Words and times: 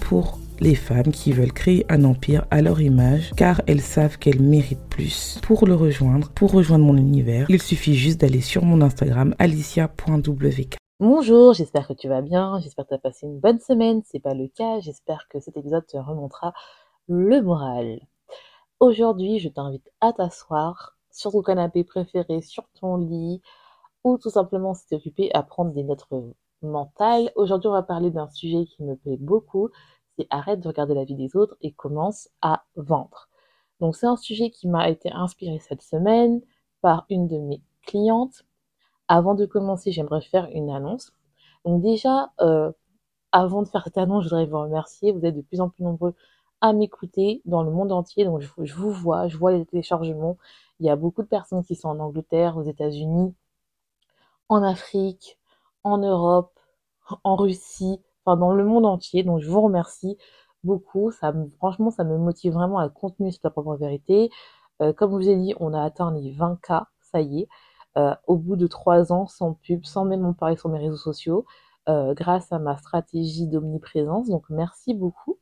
Pour 0.00 0.38
les 0.60 0.74
femmes 0.74 1.10
qui 1.12 1.32
veulent 1.32 1.52
créer 1.52 1.84
un 1.88 2.04
empire 2.04 2.46
à 2.50 2.62
leur 2.62 2.80
image 2.80 3.32
car 3.36 3.60
elles 3.66 3.80
savent 3.80 4.16
qu'elles 4.16 4.40
méritent 4.40 4.88
plus. 4.88 5.38
Pour 5.42 5.66
le 5.66 5.74
rejoindre, 5.74 6.30
pour 6.30 6.52
rejoindre 6.52 6.84
mon 6.84 6.96
univers, 6.96 7.46
il 7.48 7.60
suffit 7.60 7.94
juste 7.94 8.20
d'aller 8.20 8.40
sur 8.40 8.64
mon 8.64 8.80
Instagram 8.80 9.34
alicia.wk. 9.38 10.76
Bonjour, 11.00 11.52
j'espère 11.52 11.88
que 11.88 11.92
tu 11.92 12.08
vas 12.08 12.22
bien, 12.22 12.60
j'espère 12.60 12.84
que 12.84 12.90
tu 12.90 12.94
as 12.94 12.98
passé 12.98 13.26
une 13.26 13.40
bonne 13.40 13.58
semaine, 13.58 14.02
c'est 14.04 14.20
pas 14.20 14.34
le 14.34 14.46
cas, 14.48 14.78
j'espère 14.80 15.26
que 15.28 15.40
cet 15.40 15.56
épisode 15.56 15.86
te 15.86 15.96
remontera 15.96 16.52
le 17.08 17.42
moral. 17.42 18.00
Aujourd'hui, 18.78 19.40
je 19.40 19.48
t'invite 19.48 19.90
à 20.00 20.12
t'asseoir 20.12 20.96
sur 21.10 21.32
ton 21.32 21.42
canapé 21.42 21.82
préféré, 21.84 22.40
sur 22.40 22.64
ton 22.80 22.96
lit, 22.96 23.42
ou 24.04 24.16
tout 24.16 24.30
simplement 24.30 24.74
s'y 24.74 24.94
occuper 24.94 25.30
à 25.34 25.42
prendre 25.42 25.72
des 25.72 25.82
notes 25.82 26.06
mentale. 26.64 27.30
Aujourd'hui, 27.36 27.68
on 27.68 27.72
va 27.72 27.82
parler 27.82 28.10
d'un 28.10 28.28
sujet 28.28 28.64
qui 28.66 28.82
me 28.82 28.96
plaît 28.96 29.16
beaucoup, 29.18 29.70
c'est 30.18 30.26
arrête 30.30 30.60
de 30.60 30.68
regarder 30.68 30.94
la 30.94 31.04
vie 31.04 31.14
des 31.14 31.36
autres 31.36 31.56
et 31.60 31.72
commence 31.72 32.28
à 32.42 32.64
vendre. 32.76 33.28
Donc 33.80 33.96
c'est 33.96 34.06
un 34.06 34.16
sujet 34.16 34.50
qui 34.50 34.68
m'a 34.68 34.88
été 34.88 35.10
inspiré 35.12 35.58
cette 35.58 35.82
semaine 35.82 36.40
par 36.80 37.06
une 37.10 37.28
de 37.28 37.38
mes 37.38 37.62
clientes. 37.86 38.44
Avant 39.08 39.34
de 39.34 39.46
commencer, 39.46 39.92
j'aimerais 39.92 40.22
faire 40.22 40.48
une 40.52 40.70
annonce. 40.70 41.12
Donc 41.64 41.82
déjà, 41.82 42.32
euh, 42.40 42.72
avant 43.32 43.62
de 43.62 43.68
faire 43.68 43.84
cette 43.84 43.98
annonce, 43.98 44.24
je 44.24 44.28
voudrais 44.30 44.46
vous 44.46 44.60
remercier. 44.60 45.12
Vous 45.12 45.24
êtes 45.24 45.36
de 45.36 45.42
plus 45.42 45.60
en 45.60 45.68
plus 45.68 45.84
nombreux 45.84 46.14
à 46.60 46.72
m'écouter 46.72 47.42
dans 47.44 47.62
le 47.62 47.70
monde 47.70 47.92
entier. 47.92 48.24
Donc 48.24 48.40
je, 48.40 48.48
je, 48.64 48.74
vous 48.74 48.90
vois, 48.92 49.28
je 49.28 49.36
vois 49.36 49.52
les 49.52 49.66
téléchargements. 49.66 50.38
Il 50.80 50.86
y 50.86 50.90
a 50.90 50.96
beaucoup 50.96 51.22
de 51.22 51.28
personnes 51.28 51.64
qui 51.64 51.74
sont 51.76 51.88
en 51.88 51.98
Angleterre, 51.98 52.56
aux 52.56 52.62
États-Unis, 52.62 53.34
en 54.48 54.62
Afrique, 54.62 55.38
en 55.84 55.98
Europe, 55.98 56.58
en 57.24 57.36
Russie, 57.36 58.00
enfin 58.24 58.36
dans 58.36 58.52
le 58.52 58.64
monde 58.64 58.86
entier. 58.86 59.22
Donc 59.22 59.40
je 59.40 59.50
vous 59.50 59.60
remercie 59.62 60.18
beaucoup. 60.64 61.10
Ça 61.12 61.32
franchement, 61.58 61.90
ça 61.90 62.04
me 62.04 62.18
motive 62.18 62.54
vraiment 62.54 62.78
à 62.78 62.88
continuer 62.88 63.30
sur 63.30 63.40
la 63.44 63.50
propre 63.50 63.76
vérité. 63.76 64.30
Euh, 64.82 64.92
comme 64.92 65.12
je 65.12 65.16
vous 65.16 65.28
ai 65.30 65.36
dit, 65.36 65.54
on 65.60 65.72
a 65.74 65.82
atteint 65.82 66.12
les 66.12 66.32
20K, 66.32 66.84
ça 67.00 67.20
y 67.20 67.42
est, 67.42 67.48
euh, 67.98 68.14
au 68.26 68.36
bout 68.36 68.56
de 68.56 68.66
trois 68.66 69.12
ans 69.12 69.26
sans 69.26 69.54
pub, 69.54 69.84
sans 69.84 70.04
même 70.04 70.24
en 70.26 70.34
parler 70.34 70.56
sur 70.56 70.68
mes 70.68 70.78
réseaux 70.78 70.96
sociaux, 70.96 71.46
euh, 71.88 72.14
grâce 72.14 72.50
à 72.52 72.58
ma 72.58 72.76
stratégie 72.78 73.46
d'omniprésence. 73.48 74.28
Donc 74.28 74.44
merci 74.50 74.94
beaucoup. 74.94 75.38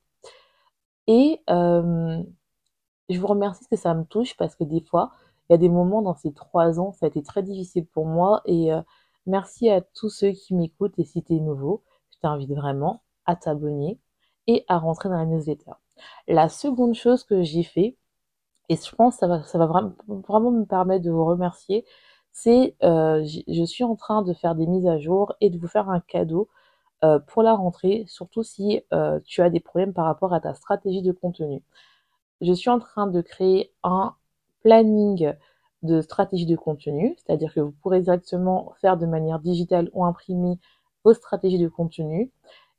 Et 1.06 1.40
je 3.08 3.18
vous 3.20 3.26
remercie 3.26 3.60
parce 3.60 3.68
que 3.70 3.76
ça 3.76 3.94
me 3.94 4.04
touche 4.04 4.36
parce 4.36 4.56
que 4.56 4.64
des 4.64 4.80
fois, 4.80 5.12
il 5.48 5.52
y 5.52 5.54
a 5.54 5.58
des 5.58 5.68
moments 5.68 6.02
dans 6.02 6.14
ces 6.14 6.32
trois 6.32 6.80
ans, 6.80 6.92
ça 6.92 7.06
a 7.06 7.08
été 7.08 7.22
très 7.22 7.42
difficile 7.42 7.86
pour 7.86 8.06
moi 8.06 8.42
et 8.46 8.70
Merci 9.26 9.68
à 9.70 9.80
tous 9.80 10.10
ceux 10.10 10.32
qui 10.32 10.54
m'écoutent 10.54 10.98
et 10.98 11.04
si 11.04 11.22
tu 11.22 11.34
es 11.34 11.40
nouveau, 11.40 11.82
je 12.10 12.18
t'invite 12.18 12.52
vraiment 12.52 13.02
à 13.24 13.36
t'abonner 13.36 14.00
et 14.48 14.64
à 14.68 14.78
rentrer 14.78 15.08
dans 15.08 15.16
la 15.16 15.26
newsletter. 15.26 15.72
La 16.26 16.48
seconde 16.48 16.94
chose 16.94 17.22
que 17.24 17.42
j'ai 17.42 17.62
fait, 17.62 17.96
et 18.68 18.76
je 18.76 18.94
pense 18.94 19.14
que 19.16 19.20
ça 19.20 19.58
va, 19.58 19.94
vraiment 20.08 20.50
me 20.50 20.64
permettre 20.64 21.04
de 21.04 21.10
vous 21.10 21.24
remercier, 21.24 21.84
c'est 22.32 22.76
euh, 22.82 23.24
je 23.24 23.64
suis 23.64 23.84
en 23.84 23.94
train 23.94 24.22
de 24.22 24.32
faire 24.32 24.54
des 24.54 24.66
mises 24.66 24.86
à 24.86 24.98
jour 24.98 25.34
et 25.40 25.50
de 25.50 25.58
vous 25.58 25.68
faire 25.68 25.88
un 25.90 26.00
cadeau 26.00 26.48
euh, 27.04 27.18
pour 27.18 27.42
la 27.42 27.54
rentrée, 27.54 28.04
surtout 28.08 28.42
si 28.42 28.82
euh, 28.92 29.20
tu 29.24 29.42
as 29.42 29.50
des 29.50 29.60
problèmes 29.60 29.92
par 29.92 30.06
rapport 30.06 30.32
à 30.34 30.40
ta 30.40 30.54
stratégie 30.54 31.02
de 31.02 31.12
contenu. 31.12 31.62
Je 32.40 32.52
suis 32.52 32.70
en 32.70 32.78
train 32.80 33.06
de 33.06 33.20
créer 33.20 33.72
un 33.84 34.16
planning 34.62 35.32
de 35.82 36.00
stratégie 36.00 36.46
de 36.46 36.56
contenu, 36.56 37.16
c'est-à-dire 37.18 37.52
que 37.54 37.60
vous 37.60 37.72
pourrez 37.82 38.00
directement 38.00 38.72
faire 38.80 38.96
de 38.96 39.06
manière 39.06 39.40
digitale 39.40 39.90
ou 39.92 40.04
imprimée 40.04 40.58
vos 41.04 41.14
stratégies 41.14 41.58
de 41.58 41.68
contenu 41.68 42.30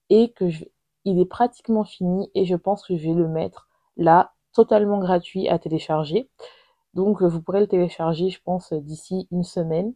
et 0.09 0.31
que 0.31 0.49
je, 0.49 0.65
il 1.05 1.19
est 1.19 1.25
pratiquement 1.25 1.83
fini 1.83 2.29
et 2.35 2.45
je 2.45 2.55
pense 2.55 2.85
que 2.85 2.95
je 2.95 3.03
vais 3.09 3.13
le 3.13 3.27
mettre 3.27 3.67
là 3.97 4.33
totalement 4.53 4.99
gratuit 4.99 5.49
à 5.49 5.59
télécharger. 5.59 6.29
Donc 6.93 7.21
vous 7.21 7.41
pourrez 7.41 7.59
le 7.59 7.67
télécharger, 7.67 8.29
je 8.29 8.41
pense, 8.43 8.71
d'ici 8.73 9.27
une 9.31 9.43
semaine. 9.43 9.93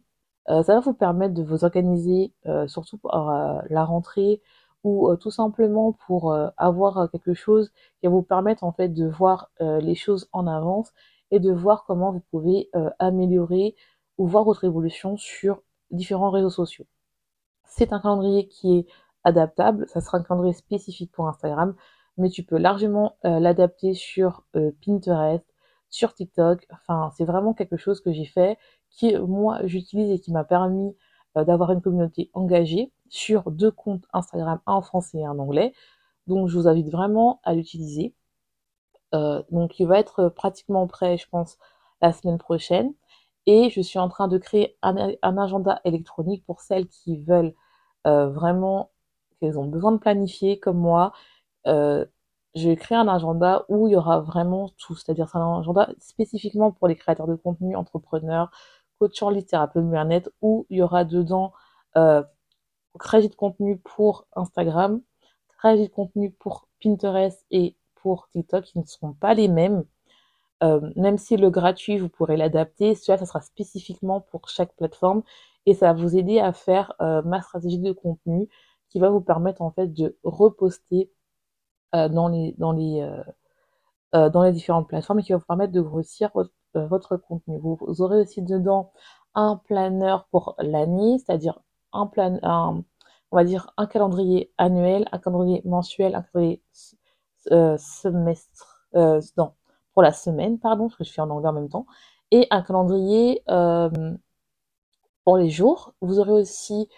Euh, 0.50 0.62
ça 0.62 0.74
va 0.74 0.80
vous 0.80 0.94
permettre 0.94 1.34
de 1.34 1.42
vous 1.42 1.64
organiser, 1.64 2.32
euh, 2.46 2.66
surtout 2.68 2.98
pour 2.98 3.14
euh, 3.14 3.60
la 3.70 3.84
rentrée 3.84 4.40
ou 4.84 5.14
tout 5.16 5.32
simplement 5.32 5.92
pour 6.06 6.34
avoir 6.56 7.10
quelque 7.10 7.34
chose 7.34 7.70
qui 8.00 8.06
va 8.06 8.10
vous 8.10 8.22
permettre 8.22 8.62
en 8.62 8.70
fait 8.70 8.88
de 8.88 9.08
voir 9.08 9.50
les 9.58 9.96
choses 9.96 10.28
en 10.32 10.46
avance 10.46 10.92
et 11.30 11.40
de 11.40 11.52
voir 11.52 11.84
comment 11.84 12.12
vous 12.12 12.22
pouvez 12.30 12.70
euh, 12.74 12.90
améliorer 12.98 13.74
ou 14.16 14.26
voir 14.26 14.44
votre 14.44 14.64
évolution 14.64 15.16
sur 15.16 15.62
différents 15.90 16.30
réseaux 16.30 16.50
sociaux. 16.50 16.86
C'est 17.64 17.92
un 17.92 18.00
calendrier 18.00 18.48
qui 18.48 18.78
est 18.78 18.86
adaptable, 19.24 19.86
ça 19.88 20.00
sera 20.00 20.18
un 20.18 20.22
calendrier 20.22 20.54
spécifique 20.54 21.12
pour 21.12 21.28
Instagram, 21.28 21.74
mais 22.16 22.30
tu 22.30 22.42
peux 22.42 22.58
largement 22.58 23.16
euh, 23.24 23.38
l'adapter 23.38 23.94
sur 23.94 24.44
euh, 24.56 24.72
Pinterest, 24.84 25.44
sur 25.90 26.14
TikTok. 26.14 26.66
Enfin, 26.70 27.10
c'est 27.16 27.24
vraiment 27.24 27.54
quelque 27.54 27.76
chose 27.76 28.00
que 28.00 28.12
j'ai 28.12 28.24
fait, 28.24 28.58
qui 28.90 29.16
moi 29.16 29.60
j'utilise 29.64 30.10
et 30.10 30.18
qui 30.18 30.32
m'a 30.32 30.44
permis 30.44 30.96
d'avoir 31.34 31.70
une 31.70 31.80
communauté 31.80 32.30
engagée 32.32 32.90
sur 33.08 33.50
deux 33.50 33.70
comptes 33.70 34.04
Instagram, 34.12 34.60
un 34.66 34.72
en 34.74 34.82
français 34.82 35.18
et 35.18 35.24
un 35.24 35.32
en 35.32 35.38
anglais. 35.38 35.72
Donc 36.26 36.48
je 36.48 36.58
vous 36.58 36.68
invite 36.68 36.90
vraiment 36.90 37.40
à 37.44 37.54
l'utiliser. 37.54 38.14
Euh, 39.14 39.42
donc 39.50 39.78
il 39.80 39.86
va 39.86 39.98
être 39.98 40.28
pratiquement 40.28 40.86
prêt, 40.86 41.16
je 41.18 41.28
pense, 41.28 41.58
la 42.02 42.12
semaine 42.12 42.38
prochaine. 42.38 42.94
Et 43.46 43.70
je 43.70 43.80
suis 43.80 43.98
en 43.98 44.08
train 44.10 44.28
de 44.28 44.38
créer 44.38 44.76
un, 44.82 45.16
agenda 45.38 45.80
électronique 45.84 46.44
pour 46.46 46.60
celles 46.60 46.86
qui 46.88 47.16
veulent 47.18 47.54
euh, 48.06 48.28
vraiment, 48.28 48.90
qu'elles 49.40 49.58
ont 49.58 49.66
besoin 49.66 49.92
de 49.92 49.98
planifier 49.98 50.58
comme 50.60 50.78
moi. 50.78 51.12
Euh, 51.66 52.04
je 52.54 52.72
créer 52.74 52.98
un 52.98 53.08
agenda 53.08 53.64
où 53.68 53.88
il 53.88 53.92
y 53.92 53.96
aura 53.96 54.20
vraiment 54.20 54.70
tout. 54.78 54.94
C'est-à-dire 54.96 55.28
c'est 55.30 55.38
un 55.38 55.60
agenda 55.60 55.90
spécifiquement 55.98 56.72
pour 56.72 56.88
les 56.88 56.96
créateurs 56.96 57.26
de 57.26 57.36
contenu, 57.36 57.76
entrepreneurs, 57.76 58.50
coachs 58.98 59.22
en 59.22 59.30
littérapeute 59.30 59.88
bien-être, 59.88 60.30
où 60.42 60.66
il 60.70 60.78
y 60.78 60.82
aura 60.82 61.04
dedans 61.04 61.52
euh, 61.96 62.22
de 62.94 63.34
contenu 63.36 63.78
pour 63.78 64.26
Instagram, 64.36 65.00
crédit 65.58 65.88
de 65.88 65.92
contenu 65.92 66.30
pour 66.32 66.68
Pinterest 66.82 67.46
et 67.50 67.76
pour 68.02 68.28
TikTok 68.30 68.64
qui 68.64 68.78
ne 68.78 68.84
seront 68.84 69.12
pas 69.14 69.34
les 69.34 69.48
mêmes. 69.48 69.84
Euh, 70.62 70.80
même 70.96 71.18
si 71.18 71.36
le 71.36 71.50
gratuit, 71.50 71.98
vous 71.98 72.08
pourrez 72.08 72.36
l'adapter, 72.36 72.94
cela, 72.94 73.16
ça 73.18 73.26
sera 73.26 73.40
spécifiquement 73.40 74.20
pour 74.20 74.48
chaque 74.48 74.74
plateforme 74.74 75.22
et 75.66 75.74
ça 75.74 75.92
va 75.92 76.02
vous 76.02 76.16
aider 76.16 76.40
à 76.40 76.52
faire 76.52 76.94
euh, 77.00 77.22
ma 77.22 77.40
stratégie 77.42 77.78
de 77.78 77.92
contenu 77.92 78.48
qui 78.88 78.98
va 78.98 79.10
vous 79.10 79.20
permettre 79.20 79.62
en 79.62 79.70
fait 79.70 79.88
de 79.88 80.18
reposter 80.24 81.10
euh, 81.94 82.08
dans 82.08 82.28
les 82.28 82.54
dans 82.58 82.72
les 82.72 83.06
dans 84.12 84.42
les 84.42 84.52
différentes 84.52 84.88
plateformes 84.88 85.20
et 85.20 85.22
qui 85.22 85.32
va 85.32 85.38
vous 85.38 85.44
permettre 85.44 85.72
de 85.72 85.82
grossir 85.82 86.30
votre, 86.74 87.16
contenu. 87.18 87.58
Vous, 87.58 87.78
aurez 88.00 88.20
aussi 88.22 88.42
dedans 88.42 88.92
un 89.34 89.56
planeur 89.56 90.26
pour 90.30 90.54
l'année, 90.58 91.18
c'est-à-dire 91.18 91.60
un 91.92 92.06
plan, 92.06 92.38
on 93.30 93.36
va 93.36 93.44
dire 93.44 93.72
un 93.76 93.86
calendrier 93.86 94.52
annuel, 94.58 95.08
un 95.12 95.18
calendrier 95.18 95.62
mensuel, 95.64 96.14
un 96.14 96.22
calendrier 96.22 96.62
semestre, 97.78 98.86
euh, 98.94 99.20
non, 99.36 99.52
pour 99.94 100.02
la 100.02 100.12
semaine, 100.12 100.58
pardon, 100.58 100.88
parce 100.88 100.96
que 100.96 101.04
je 101.04 101.12
fais 101.12 101.20
en 101.20 101.30
anglais 101.30 101.48
en 101.48 101.52
même 101.52 101.68
temps, 101.68 101.86
et 102.30 102.46
un 102.50 102.62
calendrier 102.62 103.42
euh, 103.48 103.90
pour 105.24 105.36
les 105.36 105.50
jours. 105.50 105.94
Vous 106.00 106.18
aurez 106.18 106.32
aussi 106.32 106.88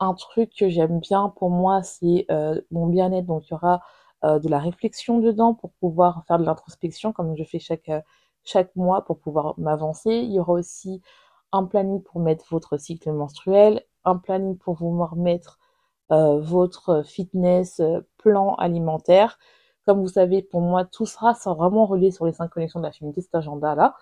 un 0.00 0.14
truc 0.14 0.52
que 0.56 0.68
j'aime 0.68 1.00
bien 1.00 1.28
pour 1.28 1.50
moi, 1.50 1.82
c'est 1.82 2.26
mon 2.70 2.86
bien-être. 2.86 3.26
Donc 3.26 3.48
il 3.48 3.52
y 3.52 3.54
aura 3.54 3.82
de 4.22 4.48
la 4.48 4.58
réflexion 4.58 5.18
dedans 5.18 5.54
pour 5.54 5.72
pouvoir 5.72 6.24
faire 6.26 6.38
de 6.38 6.44
l'introspection, 6.44 7.12
comme 7.12 7.36
je 7.36 7.44
fais 7.44 7.58
chaque, 7.58 7.90
chaque 8.44 8.74
mois 8.76 9.04
pour 9.04 9.18
pouvoir 9.18 9.54
m'avancer. 9.58 10.10
Il 10.10 10.32
y 10.32 10.38
aura 10.38 10.52
aussi 10.52 11.02
un 11.52 11.64
planning 11.64 12.02
pour 12.02 12.20
mettre 12.20 12.46
votre 12.50 12.76
cycle 12.76 13.10
menstruel, 13.12 13.82
un 14.04 14.16
planning 14.16 14.56
pour 14.56 14.74
vous 14.74 15.04
remettre 15.04 15.58
euh, 16.10 16.40
votre 16.40 17.02
fitness, 17.04 17.82
plan 18.18 18.54
alimentaire. 18.54 19.38
Comme 19.88 20.02
vous 20.02 20.08
savez, 20.08 20.42
pour 20.42 20.60
moi, 20.60 20.84
tout 20.84 21.06
sera 21.06 21.32
vraiment 21.54 21.86
relié 21.86 22.10
sur 22.10 22.26
les 22.26 22.34
cinq 22.34 22.48
connexions 22.48 22.78
de 22.78 22.84
la 22.84 22.92
féminité, 22.92 23.22
cet 23.22 23.34
agenda-là. 23.34 23.96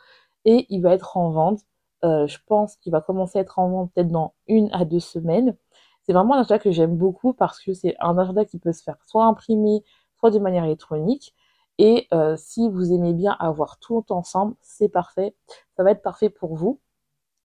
Et 0.45 0.67
il 0.69 0.81
va 0.83 0.93
être 0.93 1.17
en 1.17 1.31
vente. 1.31 1.61
Euh, 2.05 2.27
je 2.27 2.39
pense 2.45 2.75
qu'il 2.79 2.91
va 2.91 3.01
commencer 3.01 3.39
à 3.39 3.43
être 3.43 3.61
en 3.61 3.71
vente 3.71 3.93
peut-être 3.95 4.09
dans 4.11 4.35
une 4.49 4.69
à 4.73 4.85
deux 4.85 4.99
semaines. 4.99 5.57
C'est 6.03 6.13
vraiment 6.13 6.35
un 6.35 6.41
agenda 6.41 6.59
que 6.59 6.73
j'aime 6.73 6.97
beaucoup 6.97 7.35
parce 7.35 7.61
que 7.61 7.73
c'est 7.73 7.95
un 8.01 8.19
agenda 8.19 8.45
qui 8.45 8.59
peut 8.59 8.73
se 8.73 8.83
faire 8.83 8.97
soit 9.07 9.27
imprimé, 9.27 9.85
soit 10.19 10.33
de 10.33 10.41
manière 10.41 10.65
électronique. 10.65 11.37
Et 11.79 12.09
euh, 12.13 12.35
si 12.37 12.69
vous 12.69 12.93
aimez 12.93 13.13
bien 13.13 13.37
avoir 13.39 13.79
tout 13.79 14.05
ensemble, 14.11 14.57
c'est 14.63 14.89
parfait. 14.89 15.37
Ça 15.77 15.85
va 15.85 15.93
être 15.93 16.03
parfait 16.03 16.31
pour 16.31 16.57
vous. 16.57 16.81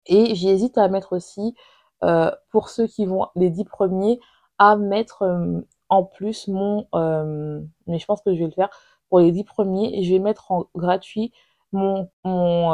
Et 0.07 0.37
j'hésite 0.37 0.79
à 0.79 0.87
mettre 0.87 1.17
aussi, 1.17 1.57
euh, 2.05 2.31
pour 2.53 2.69
ceux 2.69 2.87
qui 2.87 3.05
vont 3.05 3.27
les 3.35 3.51
dix 3.51 3.65
premiers, 3.65 4.21
à 4.59 4.77
mettre 4.77 5.25
en 5.89 6.05
plus 6.05 6.49
mon... 6.49 6.87
mais 7.87 7.99
je 7.99 8.07
pense 8.07 8.23
que 8.23 8.35
je 8.35 8.39
vais 8.41 8.47
le 8.47 8.53
faire 8.53 8.71
pour 9.09 9.21
les 9.21 9.33
dix 9.33 9.45
premiers. 9.45 9.99
Et 9.99 10.03
je 10.03 10.13
vais 10.13 10.21
mettre 10.21 10.51
en 10.51 10.67
gratuit 10.75 11.33
mon... 11.73 12.09
mon 12.25 12.73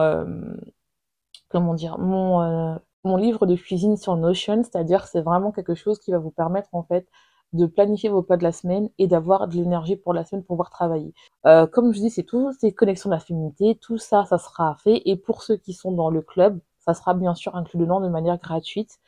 comment 1.49 1.75
dire 1.75 1.99
mon 1.99 2.79
mon 3.05 3.17
livre 3.17 3.47
de 3.47 3.55
cuisine 3.55 3.97
sur 3.97 4.17
Notion, 4.17 4.63
c'est-à-dire 4.63 5.07
c'est 5.07 5.21
vraiment 5.21 5.53
quelque 5.53 5.75
chose 5.75 5.99
qui 5.99 6.11
va 6.11 6.19
vous 6.19 6.31
permettre 6.31 6.71
en 6.73 6.83
fait 6.83 7.07
de 7.53 7.67
planifier 7.67 8.09
vos 8.09 8.23
plats 8.23 8.37
de 8.37 8.43
la 8.43 8.51
semaine 8.51 8.89
et 8.99 9.07
d'avoir 9.07 9.47
de 9.47 9.55
l'énergie 9.55 9.97
pour 9.97 10.13
la 10.13 10.25
semaine 10.25 10.43
pour 10.43 10.57
pouvoir 10.57 10.71
travailler. 10.71 11.15
Euh, 11.47 11.67
comme 11.67 11.93
je 11.93 12.01
dis, 12.01 12.11
c'est 12.11 12.25
tout 12.25 12.53
ces 12.59 12.73
connexions 12.73 13.11
d'affinité, 13.11 13.79
tout 13.81 13.99
ça, 13.99 14.25
ça 14.25 14.39
sera 14.39 14.77
fait. 14.83 15.03
Et 15.05 15.17
pour 15.17 15.43
ceux 15.43 15.57
qui 15.57 15.73
sont 15.73 15.93
dans 15.93 16.11
le 16.11 16.21
club, 16.23 16.59
ça 16.81 16.95
sera 16.95 17.15
bien 17.15 17.35
sûr 17.35 17.55
inclus 17.55 17.79
dedans 17.79 18.01
de 18.01 18.09
manière 18.09 18.39
gratuite, 18.39 18.99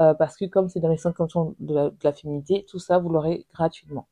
euh, 0.00 0.14
parce 0.14 0.36
que 0.36 0.44
comme 0.44 0.68
c'est 0.68 0.80
dans 0.80 0.88
les 0.88 0.96
cinq 0.96 1.12
connexions 1.12 1.54
de 1.58 1.74
la, 1.74 1.90
de 1.90 2.66
tout 2.66 2.78
ça, 2.78 2.98
vous 2.98 3.08
l'aurez 3.08 3.46
gratuitement. 3.52 4.08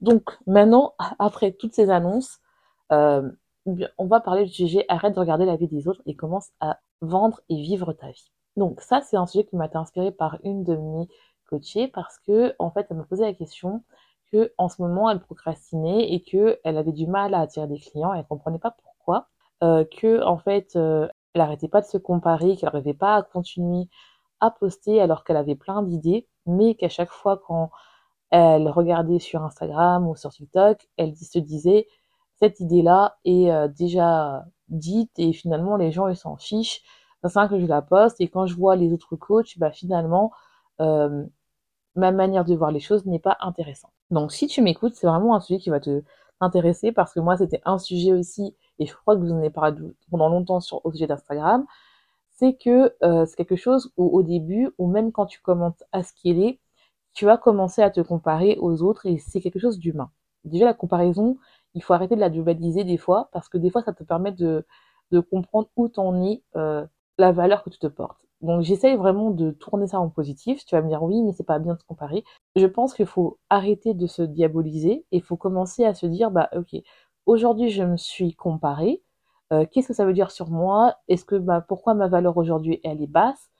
Donc 0.00 0.36
maintenant, 0.46 0.94
après 1.18 1.52
toutes 1.52 1.74
ces 1.74 1.90
annonces, 1.90 2.40
euh, 2.92 3.30
on 3.98 4.06
va 4.06 4.20
parler 4.20 4.44
du 4.44 4.52
sujet 4.52 4.84
arrête 4.88 5.14
de 5.14 5.20
regarder 5.20 5.44
la 5.44 5.56
vie 5.56 5.68
des 5.68 5.86
autres 5.88 6.02
et 6.06 6.16
commence 6.16 6.50
à 6.60 6.80
vendre 7.00 7.40
et 7.48 7.56
vivre 7.56 7.92
ta 7.92 8.10
vie. 8.10 8.32
Donc 8.56 8.80
ça, 8.80 9.00
c'est 9.00 9.16
un 9.16 9.26
sujet 9.26 9.44
qui 9.44 9.56
m'a 9.56 9.66
été 9.66 9.76
inspiré 9.76 10.10
par 10.10 10.38
une 10.44 10.64
de 10.64 10.76
mes 10.76 11.08
coachées 11.48 11.88
parce 11.88 12.18
que 12.18 12.54
en 12.58 12.70
fait, 12.70 12.86
elle 12.90 12.96
me 12.96 13.04
posait 13.04 13.24
la 13.24 13.34
question 13.34 13.84
que 14.32 14.52
en 14.58 14.68
ce 14.68 14.82
moment, 14.82 15.10
elle 15.10 15.20
procrastinait 15.20 16.12
et 16.12 16.22
que 16.22 16.58
elle 16.64 16.78
avait 16.78 16.92
du 16.92 17.06
mal 17.06 17.34
à 17.34 17.40
attirer 17.40 17.66
des 17.68 17.78
clients. 17.78 18.12
Elle 18.14 18.24
comprenait 18.26 18.58
pas 18.58 18.72
pourquoi. 18.82 19.28
Euh, 19.62 19.84
que 19.84 20.22
en 20.24 20.38
fait, 20.38 20.74
euh, 20.76 21.08
elle 21.34 21.40
arrêtait 21.42 21.68
pas 21.68 21.80
de 21.80 21.86
se 21.86 21.98
comparer, 21.98 22.56
qu'elle 22.56 22.70
n'arrivait 22.70 22.94
pas 22.94 23.16
à 23.16 23.22
continuer 23.22 23.88
à 24.42 24.50
poster 24.50 25.00
alors 25.00 25.24
qu'elle 25.24 25.38
avait 25.38 25.56
plein 25.56 25.82
d'idées, 25.82 26.28
mais 26.46 26.74
qu'à 26.74 26.90
chaque 26.90 27.10
fois 27.10 27.40
quand 27.46 27.70
elle 28.30 28.68
regardait 28.68 29.18
sur 29.18 29.42
Instagram 29.42 30.06
ou 30.06 30.16
sur 30.16 30.30
TikTok, 30.30 30.88
elle 30.98 31.16
se 31.16 31.38
disait 31.38 31.86
cette 32.40 32.60
idée-là 32.60 33.16
est 33.24 33.50
euh, 33.50 33.68
déjà 33.68 34.44
dite 34.68 35.18
et 35.18 35.32
finalement 35.32 35.76
les 35.76 35.92
gens 35.92 36.08
ils 36.08 36.16
s'en 36.16 36.36
fichent 36.36 36.82
c'est 37.28 37.48
que 37.48 37.60
je 37.60 37.66
la 37.66 37.82
poste 37.82 38.20
et 38.20 38.28
quand 38.28 38.46
je 38.46 38.54
vois 38.56 38.76
les 38.76 38.92
autres 38.92 39.16
coachs, 39.16 39.58
bah 39.58 39.70
finalement, 39.70 40.32
euh, 40.80 41.24
ma 41.94 42.12
manière 42.12 42.44
de 42.44 42.54
voir 42.54 42.72
les 42.72 42.80
choses 42.80 43.06
n'est 43.06 43.18
pas 43.18 43.36
intéressante. 43.40 43.92
Donc 44.10 44.32
si 44.32 44.46
tu 44.46 44.62
m'écoutes, 44.62 44.94
c'est 44.94 45.06
vraiment 45.06 45.34
un 45.34 45.40
sujet 45.40 45.58
qui 45.58 45.70
va 45.70 45.80
te 45.80 46.02
intéresser 46.40 46.92
parce 46.92 47.14
que 47.14 47.20
moi 47.20 47.36
c'était 47.36 47.62
un 47.64 47.78
sujet 47.78 48.12
aussi, 48.12 48.56
et 48.78 48.86
je 48.86 48.94
crois 48.94 49.14
que 49.14 49.20
vous 49.20 49.32
en 49.32 49.38
avez 49.38 49.50
parlé 49.50 49.76
pendant 50.10 50.28
longtemps 50.28 50.60
sur, 50.60 50.84
au 50.84 50.92
sujet 50.92 51.06
d'Instagram, 51.06 51.64
c'est 52.42 52.54
que 52.54 52.94
euh, 53.04 53.24
c'est 53.26 53.36
quelque 53.36 53.56
chose 53.56 53.92
où 53.96 54.06
au 54.18 54.22
début, 54.24 54.70
ou 54.78 54.88
même 54.88 55.12
quand 55.12 55.26
tu 55.26 55.40
commences 55.40 55.84
à 55.92 56.02
ce 56.02 56.12
qu'il 56.12 56.42
est, 56.42 56.60
tu 57.14 57.24
vas 57.26 57.36
commencer 57.38 57.82
à 57.82 57.90
te 57.90 58.00
comparer 58.00 58.58
aux 58.60 58.82
autres 58.82 59.06
et 59.06 59.18
c'est 59.18 59.40
quelque 59.40 59.58
chose 59.60 59.78
d'humain. 59.78 60.10
Déjà 60.44 60.64
la 60.66 60.74
comparaison, 60.74 61.38
il 61.74 61.82
faut 61.82 61.94
arrêter 61.94 62.16
de 62.16 62.20
la 62.20 62.30
dualiser 62.30 62.84
des 62.84 62.96
fois 62.98 63.28
parce 63.32 63.48
que 63.48 63.58
des 63.58 63.70
fois 63.70 63.82
ça 63.82 63.92
te 63.92 64.02
permet 64.04 64.32
de, 64.32 64.66
de 65.12 65.20
comprendre 65.20 65.68
où 65.76 65.88
t'en 65.88 66.20
es 66.24 66.42
euh, 66.56 66.84
la 67.18 67.32
valeur 67.32 67.62
que 67.64 67.70
tu 67.70 67.78
te 67.78 67.86
portes. 67.86 68.18
Donc 68.40 68.62
j'essaye 68.62 68.96
vraiment 68.96 69.30
de 69.30 69.52
tourner 69.52 69.86
ça 69.86 70.00
en 70.00 70.08
positif. 70.10 70.64
Tu 70.64 70.74
vas 70.74 70.82
me 70.82 70.88
dire 70.88 71.02
oui, 71.02 71.22
mais 71.22 71.32
c'est 71.32 71.44
pas 71.44 71.60
bien 71.60 71.74
de 71.74 71.78
se 71.80 71.84
comparer. 71.84 72.24
Je 72.56 72.66
pense 72.66 72.94
qu'il 72.94 73.06
faut 73.06 73.38
arrêter 73.50 73.94
de 73.94 74.06
se 74.08 74.22
diaboliser 74.22 75.06
et 75.12 75.18
il 75.18 75.22
faut 75.22 75.36
commencer 75.36 75.84
à 75.84 75.94
se 75.94 76.06
dire 76.06 76.30
bah 76.32 76.48
ok, 76.56 76.74
aujourd'hui 77.26 77.70
je 77.70 77.84
me 77.84 77.96
suis 77.96 78.34
comparée. 78.34 79.02
Euh, 79.52 79.66
qu'est-ce 79.70 79.88
que 79.88 79.94
ça 79.94 80.06
veut 80.06 80.12
dire 80.14 80.30
sur 80.30 80.50
moi? 80.50 80.96
Est-ce 81.08 81.24
que 81.24 81.36
bah, 81.36 81.60
pourquoi 81.60 81.94
ma 81.94 82.08
valeur 82.08 82.36
aujourd'hui 82.36 82.80
elle 82.84 83.02
est 83.02 83.06
basse? 83.06 83.50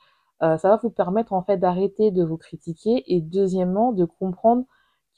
Euh, 0.42 0.58
Ça 0.58 0.68
va 0.70 0.76
vous 0.82 0.90
permettre 0.90 1.32
en 1.32 1.42
fait 1.42 1.58
d'arrêter 1.58 2.10
de 2.10 2.24
vous 2.24 2.36
critiquer 2.38 3.04
et 3.12 3.20
deuxièmement 3.20 3.92
de 3.92 4.04
comprendre 4.04 4.64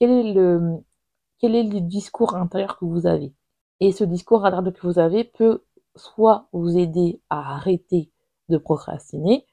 quel 0.00 0.10
est 0.10 0.32
le 0.34 0.84
quel 1.38 1.54
est 1.56 1.64
le 1.64 1.80
discours 1.80 2.36
intérieur 2.36 2.78
que 2.78 2.84
vous 2.86 3.06
avez. 3.06 3.34
Et 3.80 3.92
ce 3.92 4.04
discours 4.04 4.44
intérieur 4.46 4.74
que 4.74 4.86
vous 4.86 4.98
avez 4.98 5.24
peut 5.24 5.64
soit 5.96 6.48
vous 6.52 6.76
aider 6.78 7.20
à 7.30 7.54
arrêter 7.54 8.10
de 8.48 8.58
procrastiner. 8.58 9.46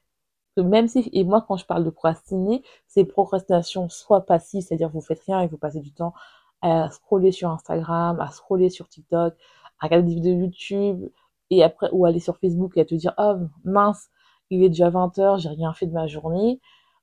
même 0.58 0.88
si, 0.88 1.08
et 1.12 1.24
moi 1.24 1.44
quand 1.46 1.56
je 1.56 1.66
parle 1.66 1.84
de 1.84 1.90
procrastiner, 1.90 2.62
c'est 2.86 3.04
procrastination 3.04 3.88
soit 3.88 4.22
passive, 4.26 4.62
c'est-à-dire 4.62 4.90
vous 4.90 5.00
faites 5.00 5.20
rien 5.26 5.40
et 5.40 5.48
vous 5.48 5.58
passez 5.58 5.80
du 5.80 5.92
temps 5.92 6.14
à 6.62 6.90
scroller 6.90 7.32
sur 7.32 7.50
Instagram, 7.50 8.20
à 8.20 8.28
scroller 8.30 8.70
sur 8.70 8.88
TikTok, 8.88 9.34
à 9.82 9.86
regarder 9.86 10.08
des 10.08 10.14
vidéos 10.14 10.38
YouTube, 10.38 11.10
et 11.50 11.62
après, 11.62 11.90
ou 11.92 12.06
aller 12.06 12.20
sur 12.20 12.38
Facebook 12.38 12.76
et 12.76 12.80
à 12.80 12.84
te 12.84 12.94
dire, 12.94 13.12
oh 13.18 13.34
mince, 13.64 14.08
il 14.50 14.62
est 14.62 14.68
déjà 14.68 14.90
20h, 14.90 15.38
j'ai 15.40 15.48
rien 15.50 15.74
fait 15.74 15.86
de 15.86 15.92
ma 15.92 16.06
journée, 16.06 16.60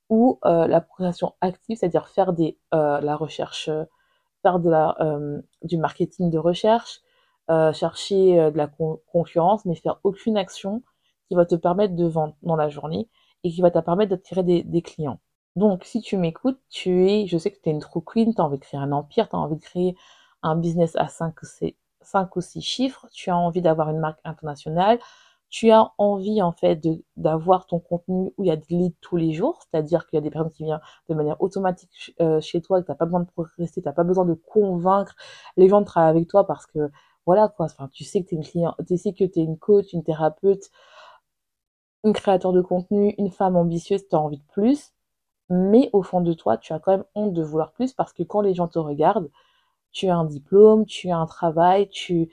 ou 0.10 0.40
euh, 0.46 0.68
la 0.68 0.82
procrastination 0.82 1.36
active, 1.42 1.78
c'est-à-dire 1.78 2.08
faire 2.08 2.34
des, 2.34 2.58
euh, 2.74 3.00
la 3.02 3.16
recherche, 3.16 3.70
faire 4.42 4.60
de 4.60 4.70
la, 4.70 4.96
euh, 5.02 5.42
du 5.64 5.78
marketing 5.78 6.32
de 6.32 6.38
recherche, 6.40 7.02
chercher 7.74 8.52
de 8.52 8.58
la 8.58 8.68
concurrence, 8.68 9.66
mais 9.66 9.74
faire 9.74 10.00
aucune 10.04 10.38
action 10.38 10.84
qui 11.28 11.36
va 11.36 11.48
te 11.48 11.56
permettre 11.56 11.96
de 11.96 12.06
vendre 12.06 12.36
dans 12.44 12.56
la 12.56 12.70
journée 12.70 13.10
et 13.44 13.50
qui 13.50 13.62
va 13.62 13.72
te 13.72 13.80
permettre 13.80 14.12
d'attirer 14.12 14.44
des, 14.44 14.82
clients. 14.84 15.20
Donc, 15.56 15.84
si 15.84 16.00
tu 16.02 16.18
m'écoutes, 16.18 16.60
tu 16.70 17.10
es, 17.10 17.26
je 17.26 17.40
sais 17.40 17.50
que 17.50 17.60
tu 17.60 17.70
es 17.70 17.72
une 17.72 17.80
true 17.80 18.04
queen, 18.04 18.36
tu 18.36 18.42
as 18.42 18.46
envie 18.46 18.60
de 18.60 18.64
créer 18.64 18.80
un 18.80 18.92
empire, 18.92 19.30
tu 19.30 19.36
as 19.36 19.40
envie 19.40 19.56
de 19.56 19.62
créer 19.62 19.96
un 20.44 20.56
business 20.56 20.96
à 20.96 21.08
5 21.08 21.34
ou 22.36 22.42
6 22.42 22.62
chiffres, 22.62 23.08
tu 23.12 23.30
as 23.30 23.38
envie 23.38 23.62
d'avoir 23.62 23.90
une 23.90 24.00
marque 24.00 24.20
internationale, 24.24 25.00
tu 25.50 25.72
as 25.72 25.92
envie 25.98 26.42
en 26.42 26.52
fait 26.52 26.80
d'avoir 27.18 27.66
ton 27.66 27.80
contenu 27.80 28.34
où 28.38 28.44
il 28.44 28.48
y 28.48 28.52
a 28.52 28.56
des 28.56 28.76
leads 28.76 28.96
tous 29.02 29.18
les 29.18 29.34
jours, 29.34 29.60
c'est-à-dire 29.64 30.06
qu'il 30.08 30.18
y 30.18 30.20
a 30.20 30.22
des 30.22 30.30
personnes 30.30 30.52
qui 30.52 30.64
viennent 30.64 30.80
de 31.10 31.16
manière 31.16 31.42
automatique 31.42 32.14
euh, 32.22 32.40
chez 32.40 32.62
toi, 32.62 32.82
que 32.82 32.86
tu 32.86 32.92
n'as 32.92 32.96
pas 32.96 33.06
besoin 33.06 33.22
de 33.22 33.26
progresser, 33.26 33.82
tu 33.82 33.88
n'as 33.88 33.94
pas 33.94 34.04
besoin 34.04 34.26
de 34.26 34.36
convaincre 34.36 35.16
les 35.58 35.68
gens 35.68 35.82
de 35.82 35.86
travailler 35.86 36.18
avec 36.18 36.30
toi 36.30 36.46
parce 36.46 36.66
que 36.68 36.92
voilà 37.26 37.48
quoi, 37.48 37.66
enfin, 37.66 37.90
tu 37.92 38.04
sais 38.04 38.24
que 38.24 38.30
tu 38.30 38.36
es 38.36 38.38
une 38.38 38.44
client, 38.44 38.76
tu 38.88 38.98
sais 38.98 39.14
que 39.14 39.24
tu 39.24 39.40
es 39.40 39.44
une 39.44 39.58
coach, 39.58 39.94
une 39.94 40.04
thérapeute, 40.04 40.70
une 42.04 42.14
créateur 42.14 42.54
de 42.54 42.62
contenu, 42.62 43.14
une 43.18 43.32
femme 43.32 43.56
ambitieuse, 43.56 44.08
tu 44.08 44.16
as 44.16 44.20
envie 44.20 44.38
de 44.38 44.48
plus, 44.54 44.94
mais 45.50 45.90
au 45.94 46.04
fond 46.04 46.22
de 46.22 46.34
toi, 46.34 46.58
tu 46.58 46.74
as 46.74 46.80
quand 46.80 46.92
même 46.92 47.06
honte 47.16 47.34
de 47.34 47.44
vouloir 47.44 47.72
plus 47.72 47.94
parce 47.94 48.14
que 48.14 48.24
quand 48.24 48.42
les 48.42 48.54
gens 48.54 48.68
te 48.68 48.80
regardent, 48.80 49.30
tu 49.92 50.10
as 50.10 50.16
un 50.16 50.26
diplôme, 50.26 50.86
tu 50.86 51.10
as 51.10 51.18
un 51.18 51.26
travail, 51.26 51.90
tu, 51.90 52.30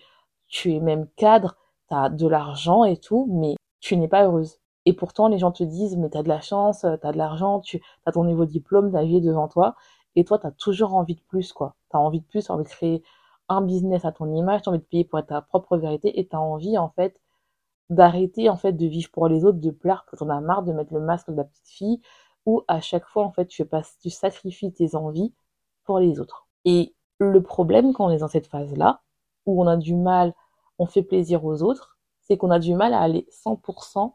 tu 0.48 0.74
es 0.74 0.80
même 0.80 1.08
cadre, 1.16 1.56
tu 1.88 1.94
as 1.94 2.08
de 2.10 2.26
l'argent 2.26 2.84
et 2.84 2.96
tout, 2.96 3.28
mais 3.30 3.56
tu 3.80 3.96
n'es 3.96 4.08
pas 4.08 4.24
heureuse. 4.24 4.58
Et 4.84 4.92
pourtant, 4.92 5.28
les 5.28 5.38
gens 5.38 5.52
te 5.52 5.64
disent, 5.64 5.96
mais 5.96 6.10
tu 6.10 6.18
as 6.18 6.22
de 6.22 6.28
la 6.28 6.40
chance, 6.40 6.80
tu 6.80 6.86
as 6.86 7.12
de 7.12 7.18
l'argent, 7.18 7.60
tu 7.60 7.82
as 8.06 8.12
ton 8.12 8.24
niveau 8.24 8.44
diplôme, 8.44 8.92
ta 8.92 9.02
vie 9.04 9.20
devant 9.20 9.48
toi, 9.48 9.74
et 10.14 10.24
toi, 10.24 10.38
tu 10.38 10.46
as 10.46 10.52
toujours 10.52 10.94
envie 10.94 11.16
de 11.16 11.20
plus, 11.28 11.52
quoi. 11.52 11.74
Tu 11.90 11.96
as 11.96 12.00
envie 12.00 12.20
de 12.20 12.26
plus, 12.26 12.44
tu 12.44 12.52
as 12.52 12.54
envie 12.54 12.64
de 12.64 12.68
créer 12.68 13.02
un 13.48 13.62
business 13.62 14.04
à 14.04 14.12
ton 14.12 14.32
image, 14.34 14.62
tu 14.62 14.68
as 14.68 14.72
envie 14.72 14.80
de 14.80 14.84
payer 14.84 15.04
pour 15.04 15.18
être 15.18 15.28
ta 15.28 15.42
propre 15.42 15.76
vérité, 15.76 16.18
et 16.18 16.26
tu 16.26 16.36
as 16.36 16.40
envie, 16.40 16.78
en 16.78 16.88
fait, 16.90 17.20
d'arrêter 17.90 18.48
en 18.48 18.56
fait 18.56 18.72
de 18.72 18.86
vivre 18.86 19.10
pour 19.12 19.28
les 19.28 19.44
autres, 19.44 19.58
de 19.58 19.70
plaire 19.70 20.04
que 20.06 20.16
t'en 20.16 20.28
as 20.28 20.40
marre 20.40 20.62
de 20.62 20.72
mettre 20.72 20.92
le 20.94 21.00
masque 21.00 21.30
de 21.30 21.36
la 21.36 21.44
petite 21.44 21.68
fille, 21.68 22.00
ou 22.44 22.62
à 22.68 22.80
chaque 22.80 23.06
fois 23.06 23.24
en 23.24 23.32
fait 23.32 23.46
tu, 23.46 23.64
passes, 23.64 23.98
tu 24.00 24.10
sacrifies 24.10 24.72
tes 24.72 24.94
envies 24.96 25.34
pour 25.84 25.98
les 26.00 26.20
autres. 26.20 26.48
Et 26.64 26.95
le 27.18 27.42
problème 27.42 27.92
quand 27.92 28.06
on 28.06 28.10
est 28.10 28.18
dans 28.18 28.28
cette 28.28 28.46
phase-là, 28.46 29.00
où 29.46 29.62
on 29.62 29.66
a 29.66 29.76
du 29.76 29.94
mal, 29.94 30.34
on 30.78 30.86
fait 30.86 31.02
plaisir 31.02 31.44
aux 31.44 31.62
autres, 31.62 31.98
c'est 32.22 32.36
qu'on 32.36 32.50
a 32.50 32.58
du 32.58 32.74
mal 32.74 32.92
à 32.94 33.00
aller 33.00 33.26
100% 33.30 34.12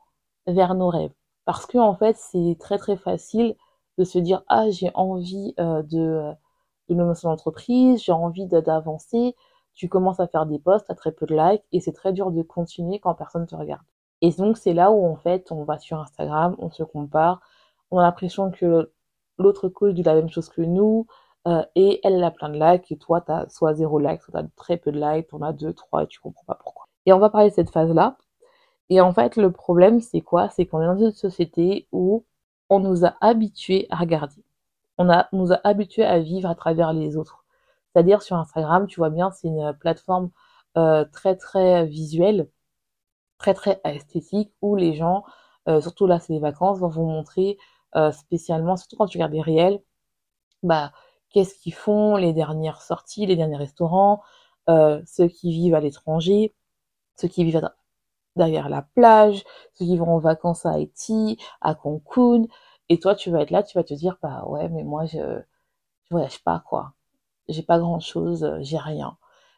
vers 0.48 0.76
nos 0.76 0.90
rêves. 0.90 1.14
Parce 1.46 1.66
que 1.66 1.78
en 1.78 1.96
fait 1.96 2.18
c'est 2.18 2.58
très 2.60 2.78
très 2.78 2.98
facile 2.98 3.56
de 3.98 4.04
se 4.04 4.20
dire 4.20 4.44
ah 4.48 4.70
j'ai 4.70 4.92
envie 4.94 5.54
euh, 5.60 5.82
de, 5.84 6.32
de 6.90 6.96
me 6.96 7.04
lancer 7.04 7.24
dans 7.24 7.32
l'entreprise, 7.32 8.04
j'ai 8.04 8.12
envie 8.12 8.48
d'avancer, 8.48 9.36
tu 9.74 9.90
commences 9.90 10.20
à 10.20 10.28
faire 10.28 10.46
des 10.46 10.60
posts, 10.60 10.90
à 10.90 10.96
très 10.96 11.12
peu 11.12 11.26
de 11.26 11.36
likes, 11.36 11.64
et 11.72 11.80
c'est 11.80 11.94
très 11.94 12.14
dur 12.14 12.32
de 12.32 12.42
continuer 12.44 13.00
quand 13.00 13.14
personne 13.16 13.48
te 13.48 13.56
regarde. 13.56 13.84
Et 14.22 14.32
donc 14.32 14.58
c'est 14.58 14.74
là 14.74 14.92
où 14.92 15.06
en 15.06 15.16
fait 15.16 15.52
on 15.52 15.64
va 15.64 15.80
sur 15.80 16.00
Instagram, 16.00 16.56
on 16.60 16.70
se 16.70 16.84
compare, 16.84 17.42
on 17.92 17.98
a 18.00 18.04
l'impression 18.04 18.52
que 18.52 18.92
l'autre 19.38 19.70
coach 19.70 19.94
dit 19.94 20.04
la 20.04 20.16
même 20.16 20.30
chose 20.30 20.50
que 20.50 20.62
nous, 20.62 21.08
euh, 21.48 21.64
et 21.76 22.00
elle 22.04 22.24
a 22.24 22.32
plein 22.32 22.50
de 22.50 22.60
likes, 22.60 22.92
et 22.92 22.98
toi 22.98 23.22
tu 23.22 23.32
as 23.32 23.50
soit 23.50 23.74
zéro 23.74 24.00
like, 24.00 24.22
soit 24.22 24.34
tu 24.40 24.46
as 24.46 24.50
très 24.56 24.78
peu 24.78 24.92
de 24.92 25.00
likes, 25.00 25.28
on 25.34 25.42
a 25.42 25.54
deux, 25.54 25.74
trois, 25.74 26.04
et 26.04 26.08
tu 26.08 26.20
comprends 26.20 26.44
pas 26.46 26.56
pourquoi. 26.56 26.88
Et 27.06 27.14
on 27.14 27.20
va 27.20 27.30
parler 27.30 27.50
de 27.50 27.56
cette 27.56 27.72
phase-là. 27.72 28.18
Et 28.90 29.02
en 29.02 29.14
fait 29.14 29.38
le 29.38 29.52
problème 29.52 30.02
c'est 30.02 30.22
quoi? 30.22 30.50
C'est 30.50 30.66
qu'on 30.68 30.82
est 30.82 30.86
dans 30.86 30.98
une 31.00 31.12
société 31.12 31.88
où 31.92 32.26
on 32.70 32.80
nous 32.80 33.06
a 33.06 33.16
habitués 33.22 33.88
à 33.90 33.98
regarder. 33.98 34.44
On 34.98 35.10
a, 35.10 35.28
nous 35.34 35.52
a 35.54 35.60
habitués 35.64 36.06
à 36.06 36.20
vivre 36.20 36.50
à 36.50 36.56
travers 36.56 36.94
les 36.94 37.18
autres 37.18 37.46
C'est-à-dire 37.94 38.22
sur 38.22 38.38
Instagram, 38.38 38.88
tu 38.88 39.00
vois 39.00 39.10
bien, 39.10 39.32
c'est 39.32 39.48
une 39.48 39.74
plateforme 39.80 40.32
euh, 40.78 41.06
très 41.12 41.36
très 41.36 41.86
visuelle, 41.86 42.50
très 43.38 43.54
très 43.54 43.82
esthétique, 43.86 44.54
où 44.62 44.76
les 44.76 44.94
gens, 44.94 45.24
euh, 45.68 45.82
surtout 45.82 46.08
là 46.08 46.20
c'est 46.20 46.34
les 46.34 46.40
vacances, 46.40 46.80
vont 46.80 46.88
vous 46.90 47.06
montrer 47.06 47.58
spécialement, 48.14 48.78
surtout 48.78 48.96
quand 48.98 49.08
tu 49.08 49.18
regardes 49.18 49.34
des 49.34 49.42
réels, 49.42 49.82
bah 50.64 50.92
qu'est-ce 51.32 51.56
qu'ils 51.56 51.74
font, 51.74 52.16
les 52.16 52.34
dernières 52.34 52.82
sorties, 52.82 53.26
les 53.26 53.36
derniers 53.36 53.58
restaurants, 53.58 54.22
ceux 54.68 55.28
qui 55.28 55.52
vivent 55.52 55.76
à 55.76 55.80
l'étranger, 55.82 56.54
ceux 57.18 57.28
qui 57.28 57.44
vivent 57.44 57.70
derrière 58.36 58.70
la 58.70 58.84
plage, 58.84 59.44
ceux 59.74 59.86
qui 59.86 59.98
vont 59.98 60.16
en 60.16 60.20
vacances 60.20 60.66
à 60.66 60.72
Haïti, 60.74 61.38
à 61.62 61.76
Cancun, 61.76 62.44
et 62.90 63.00
toi 63.00 63.16
tu 63.16 63.32
vas 63.32 63.42
être 63.42 63.52
là, 63.52 63.64
tu 63.64 63.78
vas 63.78 63.84
te 63.84 63.94
dire 63.94 64.18
bah 64.22 64.46
ouais 64.48 64.70
mais 64.70 64.84
moi 64.84 65.06
je 65.06 65.20
je 66.06 66.12
voyage 66.12 66.44
pas 66.44 66.60
quoi, 66.68 66.94
j'ai 67.50 67.64
pas 67.64 67.80
grand 67.80 68.00
chose, 68.00 68.50
j'ai 68.62 68.78
rien. 68.78 69.18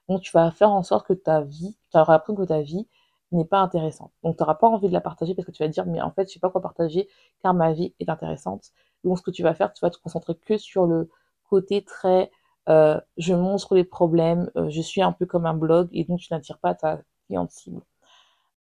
Donc 0.09 0.21
tu 0.21 0.31
vas 0.31 0.51
faire 0.51 0.71
en 0.71 0.83
sorte 0.83 1.07
que 1.07 1.13
ta 1.13 1.41
vie, 1.41 1.77
tu 1.91 1.97
auras 1.97 2.15
appris 2.15 2.35
que 2.35 2.43
ta 2.43 2.61
vie 2.61 2.87
n'est 3.31 3.45
pas 3.45 3.59
intéressante. 3.59 4.11
Donc 4.23 4.37
tu 4.37 4.43
n'auras 4.43 4.55
pas 4.55 4.67
envie 4.67 4.87
de 4.89 4.93
la 4.93 5.01
partager 5.01 5.35
parce 5.35 5.45
que 5.47 5.51
tu 5.51 5.63
vas 5.63 5.69
te 5.69 5.73
dire 5.73 5.85
mais 5.87 6.01
en 6.01 6.11
fait 6.11 6.27
je 6.29 6.33
sais 6.33 6.39
pas 6.39 6.49
quoi 6.49 6.61
partager 6.61 7.09
car 7.41 7.53
ma 7.53 7.73
vie 7.73 7.95
est 7.99 8.09
intéressante. 8.09 8.71
Donc 9.03 9.17
ce 9.19 9.23
que 9.23 9.31
tu 9.31 9.43
vas 9.43 9.53
faire, 9.55 9.73
tu 9.73 9.81
vas 9.81 9.89
te 9.91 9.97
concentrer 9.99 10.35
que 10.35 10.57
sur 10.57 10.85
le 10.87 11.09
côté 11.53 11.83
très 11.83 12.31
euh, 12.69 12.99
je 13.17 13.33
montre 13.33 13.75
les 13.75 13.83
problèmes, 13.83 14.49
euh, 14.55 14.69
je 14.69 14.81
suis 14.81 15.01
un 15.01 15.11
peu 15.11 15.25
comme 15.25 15.45
un 15.45 15.53
blog 15.53 15.89
et 15.91 16.05
donc 16.05 16.19
tu 16.19 16.33
n'attires 16.33 16.59
pas 16.59 16.73
ta 16.73 16.99
cliente 17.27 17.51
cible. 17.51 17.81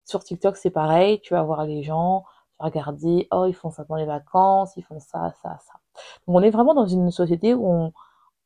Sur 0.05 0.25
TikTok 0.25 0.57
c'est 0.57 0.71
pareil, 0.71 1.21
tu 1.21 1.35
vas 1.35 1.43
voir 1.43 1.65
les 1.67 1.83
gens, 1.83 2.25
tu 2.25 2.57
vas 2.61 2.67
regarder, 2.67 3.29
oh 3.31 3.45
ils 3.47 3.55
font 3.55 3.71
ça 3.71 3.85
dans 3.85 3.97
les 3.97 4.07
vacances, 4.07 4.77
ils 4.77 4.85
font 4.85 5.01
ça, 5.01 5.33
ça, 5.43 5.59
ça. 5.61 5.75
Donc 6.27 6.37
on 6.37 6.43
est 6.43 6.51
vraiment 6.51 6.75
dans 6.75 6.87
une 6.87 7.11
société 7.11 7.55
où 7.55 7.93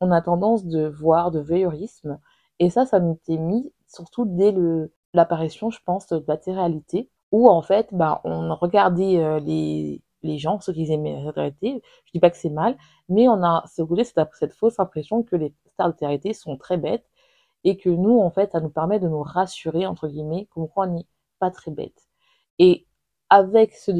on, 0.00 0.10
a 0.10 0.20
tendance 0.20 0.66
de 0.66 0.86
voir 0.88 1.30
de 1.30 1.40
voyeurisme 1.40 2.18
et 2.58 2.68
ça, 2.70 2.84
ça 2.86 3.00
m'était 3.00 3.38
mis 3.38 3.72
surtout 3.88 4.26
dès 4.26 4.52
le, 4.52 4.92
l'apparition, 5.14 5.70
je 5.70 5.80
pense, 5.84 6.08
de 6.08 6.22
la 6.28 6.36
télé-réalité, 6.36 7.10
où 7.32 7.48
en 7.48 7.62
fait, 7.62 7.88
bah, 7.92 8.20
on 8.24 8.54
regardait 8.56 9.18
euh, 9.18 9.40
les, 9.40 10.02
les 10.25 10.38
gens, 10.38 10.61
ceux 10.61 10.73
qui 10.73 10.90
aimaient 10.93 11.23
la 11.23 11.33
télé-réalité. 11.33 11.83
Je 12.07 12.12
dis 12.12 12.21
pas 12.21 12.31
que 12.31 12.37
c'est 12.37 12.50
mal, 12.50 12.76
mais 13.09 13.28
on 13.28 13.43
a 13.45 13.64
ce 13.73 13.83
côté, 13.83 14.04
cette, 14.04 14.19
cette 14.35 14.54
fausse 14.54 14.81
impression 14.81 15.23
que 15.23 15.37
les 15.37 15.54
stars 15.75 15.88
de 15.93 15.97
télé-réalité 15.97 16.35
sont 16.35 16.57
très 16.57 16.76
bêtes 16.78 17.07
et 17.64 17.76
que 17.76 17.88
nous, 17.90 18.19
en 18.21 18.31
fait, 18.31 18.52
ça 18.52 18.61
nous 18.61 18.71
permet 18.71 19.00
de 19.00 19.09
nous 19.09 19.23
rassurer, 19.23 19.87
entre 19.87 20.09
guillemets, 20.09 20.47
comme 20.50 20.69
quoi 20.69 20.87
n'est 20.87 21.07
pas 21.38 21.50
très 21.50 21.71
bête. 21.71 22.09
Et 22.59 22.87
avec 23.31 23.75
ce, 23.75 23.93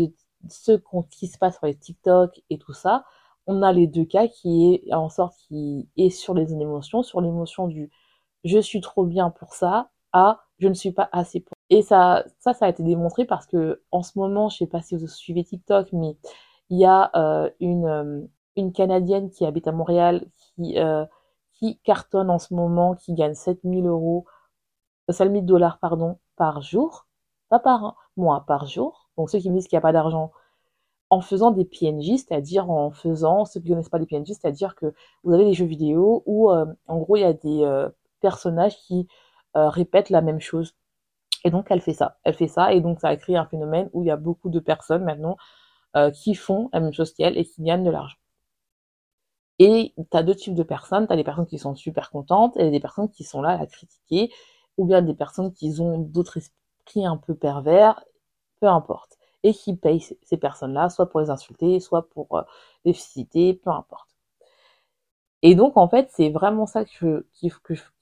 ce 0.49 0.73
qui 1.11 1.29
se 1.29 1.39
passe 1.39 1.57
sur 1.59 1.67
les 1.67 1.77
TikTok 1.77 2.43
et 2.51 2.59
tout 2.59 2.75
ça, 2.75 3.05
on 3.47 3.63
a 3.63 3.73
les 3.73 3.87
deux 3.87 4.05
cas 4.05 4.29
qui 4.29 4.75
est 4.87 4.95
en 4.95 5.09
sorte 5.09 5.37
qui 5.49 5.89
est 5.97 6.11
sur 6.11 6.35
les 6.35 6.53
émotions, 6.53 7.03
sur 7.03 7.21
l'émotion 7.21 7.69
du 7.69 7.91
je 8.45 8.59
suis 8.59 8.81
trop 8.81 9.05
bien 9.05 9.31
pour 9.31 9.55
ça 9.55 9.91
à 10.13 10.41
je 10.59 10.69
ne 10.69 10.75
suis 10.75 10.93
pas 10.93 11.09
assez 11.13 11.41
pour. 11.41 11.55
Et 11.71 11.83
ça, 11.83 12.25
ça, 12.41 12.55
ça 12.55 12.67
a 12.67 12.69
été 12.69 12.83
démontré 12.83 13.25
parce 13.25 13.47
que 13.47 13.83
en 13.91 14.03
ce 14.03 14.19
moment, 14.19 14.49
je 14.49 14.59
sais 14.59 14.67
pas 14.67 14.83
si 14.83 14.97
vous 14.97 15.07
suivez 15.07 15.45
TikTok, 15.45 15.89
mais 15.93 16.17
il 16.71 16.79
y 16.79 16.85
a 16.85 17.11
euh, 17.17 17.51
une, 17.61 17.87
euh, 17.87 18.21
une 18.57 18.73
Canadienne 18.73 19.31
qui 19.31 19.47
habite 19.47 19.67
à 19.69 19.73
Montréal 19.73 20.27
qui, 20.57 20.79
euh, 20.79 21.05
qui 21.55 21.79
cartonne 21.81 22.31
en 22.31 22.39
ce 22.39 22.55
moment, 22.55 22.95
qui 22.95 23.15
gagne 23.15 23.35
7000 23.35 23.87
euros, 23.87 24.27
7000 25.11 25.47
dollars, 25.47 25.79
pardon, 25.81 26.19
par 26.37 26.63
jour, 26.63 27.07
pas 27.49 27.61
par 27.61 27.97
mois, 28.17 28.45
par 28.47 28.67
jour. 28.67 29.11
Donc 29.17 29.31
ceux 29.31 29.39
qui 29.39 29.51
me 29.51 29.57
disent 29.57 29.69
qu'il 29.69 29.77
n'y 29.77 29.81
a 29.81 29.83
pas 29.83 29.93
d'argent, 29.93 30.33
en 31.11 31.21
faisant 31.21 31.51
des 31.53 31.65
PNJ, 31.65 32.17
c'est-à-dire 32.19 32.71
en 32.71 32.91
faisant, 32.91 33.45
ceux 33.45 33.61
qui 33.61 33.69
ne 33.69 33.75
connaissent 33.75 33.89
pas 33.91 33.99
les 33.99 34.07
PNJ, 34.07 34.29
c'est-à-dire 34.29 34.75
que 34.75 34.95
vous 35.23 35.33
avez 35.35 35.45
des 35.45 35.55
jeux 35.55 35.67
vidéo 35.67 36.23
où, 36.27 36.51
en 36.51 36.99
gros, 36.99 37.17
il 37.17 37.21
y 37.21 37.25
a 37.25 37.33
des 37.33 37.89
personnage 38.25 38.79
qui 38.79 39.07
euh, 39.57 39.69
répète 39.69 40.09
la 40.09 40.23
même 40.23 40.41
chose. 40.41 40.75
Et 41.45 41.51
donc 41.51 41.67
elle 41.71 41.81
fait 41.81 41.93
ça, 41.93 42.19
elle 42.25 42.35
fait 42.35 42.49
ça, 42.49 42.73
et 42.73 42.81
donc 42.81 43.01
ça 43.01 43.09
a 43.09 43.17
créé 43.17 43.37
un 43.37 43.47
phénomène 43.47 43.91
où 43.93 44.03
il 44.03 44.07
y 44.07 44.11
a 44.11 44.17
beaucoup 44.17 44.49
de 44.49 44.61
personnes 44.61 45.05
maintenant 45.05 45.37
euh, 45.97 46.11
qui 46.11 46.35
font 46.35 46.71
la 46.73 46.81
même 46.81 46.93
chose 46.93 47.13
qu'elle 47.15 47.39
et 47.39 47.45
qui 47.45 47.63
gagnent 47.63 47.85
de 47.85 47.91
l'argent. 47.91 48.17
Et 49.59 49.95
tu 49.97 50.17
as 50.17 50.23
deux 50.23 50.35
types 50.35 50.55
de 50.55 50.63
personnes, 50.63 51.07
tu 51.07 51.13
as 51.13 51.17
des 51.17 51.25
personnes 51.25 51.47
qui 51.47 51.59
sont 51.59 51.75
super 51.75 52.11
contentes 52.11 52.57
et 52.57 52.71
des 52.71 52.81
personnes 52.81 53.11
qui 53.11 53.25
sont 53.25 53.43
là 53.43 53.51
à 53.51 53.59
la 53.59 53.67
critiquer, 53.67 54.33
ou 54.77 54.87
bien 54.87 55.03
des 55.03 55.15
personnes 55.15 55.53
qui 55.53 55.81
ont 55.81 55.99
d'autres 55.99 56.39
esprits 56.39 57.07
un 57.07 57.17
peu 57.17 57.35
pervers, 57.35 58.05
peu 58.61 58.67
importe, 58.67 59.19
et 59.45 59.53
qui 59.55 59.77
payent 59.77 60.01
ces 60.01 60.37
personnes-là, 60.39 60.89
soit 60.91 61.09
pour 61.09 61.21
les 61.21 61.31
insulter, 61.31 61.79
soit 61.81 62.09
pour 62.09 62.37
euh, 62.37 62.43
les 62.85 62.93
féliciter, 62.93 63.55
peu 63.55 63.71
importe. 63.71 64.09
Et 65.43 65.55
donc, 65.55 65.77
en 65.77 65.89
fait, 65.89 66.09
c'est 66.11 66.31
vraiment 66.31 66.67
ça 66.67 66.85
qu'il 66.85 67.23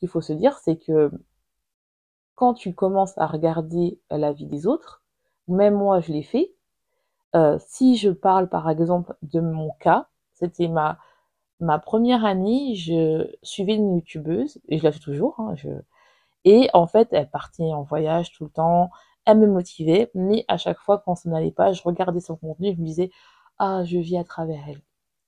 faut 0.09 0.21
se 0.21 0.33
dire, 0.33 0.57
c'est 0.59 0.77
que 0.77 1.11
quand 2.35 2.55
tu 2.55 2.75
commences 2.75 3.17
à 3.19 3.27
regarder 3.27 4.01
la 4.11 4.33
vie 4.33 4.47
des 4.47 4.67
autres, 4.67 5.03
même 5.49 5.75
moi, 5.75 6.01
je 6.01 6.13
l'ai 6.13 6.23
fait. 6.23 6.55
Euh, 7.37 7.59
si 7.61 7.97
je 7.97 8.11
parle, 8.11 8.49
par 8.49 8.69
exemple, 8.71 9.15
de 9.23 9.41
mon 9.41 9.71
cas, 9.81 10.09
c'était 10.35 10.69
ma, 10.69 10.99
ma 11.61 11.79
première 11.79 12.25
année, 12.25 12.75
je 12.77 13.29
suivais 13.43 13.75
une 13.77 13.97
youtubeuse, 13.97 14.61
et 14.69 14.79
je 14.79 14.85
la 14.85 14.93
fais 14.93 15.01
toujours, 15.01 15.41
hein, 15.41 15.55
et 16.45 16.69
en 16.75 16.87
fait, 16.87 17.09
elle 17.13 17.31
partait 17.31 17.73
en 17.73 17.83
voyage 17.83 18.33
tout 18.33 18.45
le 18.45 18.51
temps, 18.51 18.91
elle 19.25 19.39
me 19.39 19.47
motivait, 19.47 20.11
mais 20.15 20.45
à 20.49 20.57
chaque 20.57 20.79
fois, 20.81 21.03
quand 21.05 21.15
ça 21.15 21.31
n'allait 21.31 21.53
pas, 21.53 21.73
je 21.73 21.83
regardais 21.83 22.21
son 22.21 22.37
contenu, 22.37 22.75
je 22.75 22.81
me 22.81 22.87
disais, 22.87 23.11
ah, 23.59 23.85
je 23.85 23.99
vis 23.99 24.19
à 24.19 24.25
travers 24.25 24.63
elle. 24.69 24.83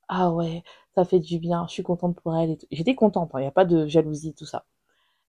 Ah 0.08 0.32
ouais, 0.32 0.64
ça 0.94 1.04
fait 1.04 1.20
du 1.20 1.38
bien, 1.38 1.66
je 1.68 1.74
suis 1.74 1.82
contente 1.84 2.16
pour 2.20 2.36
elle. 2.36 2.58
J'étais 2.72 2.94
contente, 2.96 3.30
il 3.34 3.38
hein, 3.38 3.40
n'y 3.42 3.46
a 3.46 3.52
pas 3.52 3.64
de 3.66 3.86
jalousie, 3.86 4.34
tout 4.34 4.46
ça. 4.46 4.66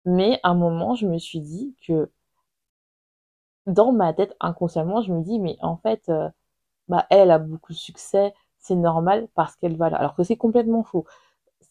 Mais 0.06 0.40
à 0.44 0.50
un 0.50 0.54
moment, 0.56 0.96
je 0.96 1.08
me 1.08 1.18
suis 1.18 1.42
dit 1.42 1.76
que 1.88 2.10
dans 3.68 3.92
ma 3.92 4.14
tête, 4.14 4.36
inconsciemment, 4.40 5.02
je 5.02 5.12
me 5.14 5.24
dis, 5.24 5.40
mais 5.40 5.58
en 5.62 5.78
fait, 5.78 6.04
euh, 6.10 6.30
bah, 6.88 7.08
elle 7.10 7.32
a 7.32 7.40
beaucoup 7.40 7.74
de 7.74 7.78
succès, 7.78 8.34
c'est 8.60 8.76
normal 8.76 9.28
parce 9.36 9.56
qu'elle 9.56 9.78
va 9.78 9.90
là. 9.90 9.98
Alors 9.98 10.16
que 10.16 10.24
c'est 10.24 10.38
complètement 10.38 10.84
faux. 10.84 11.06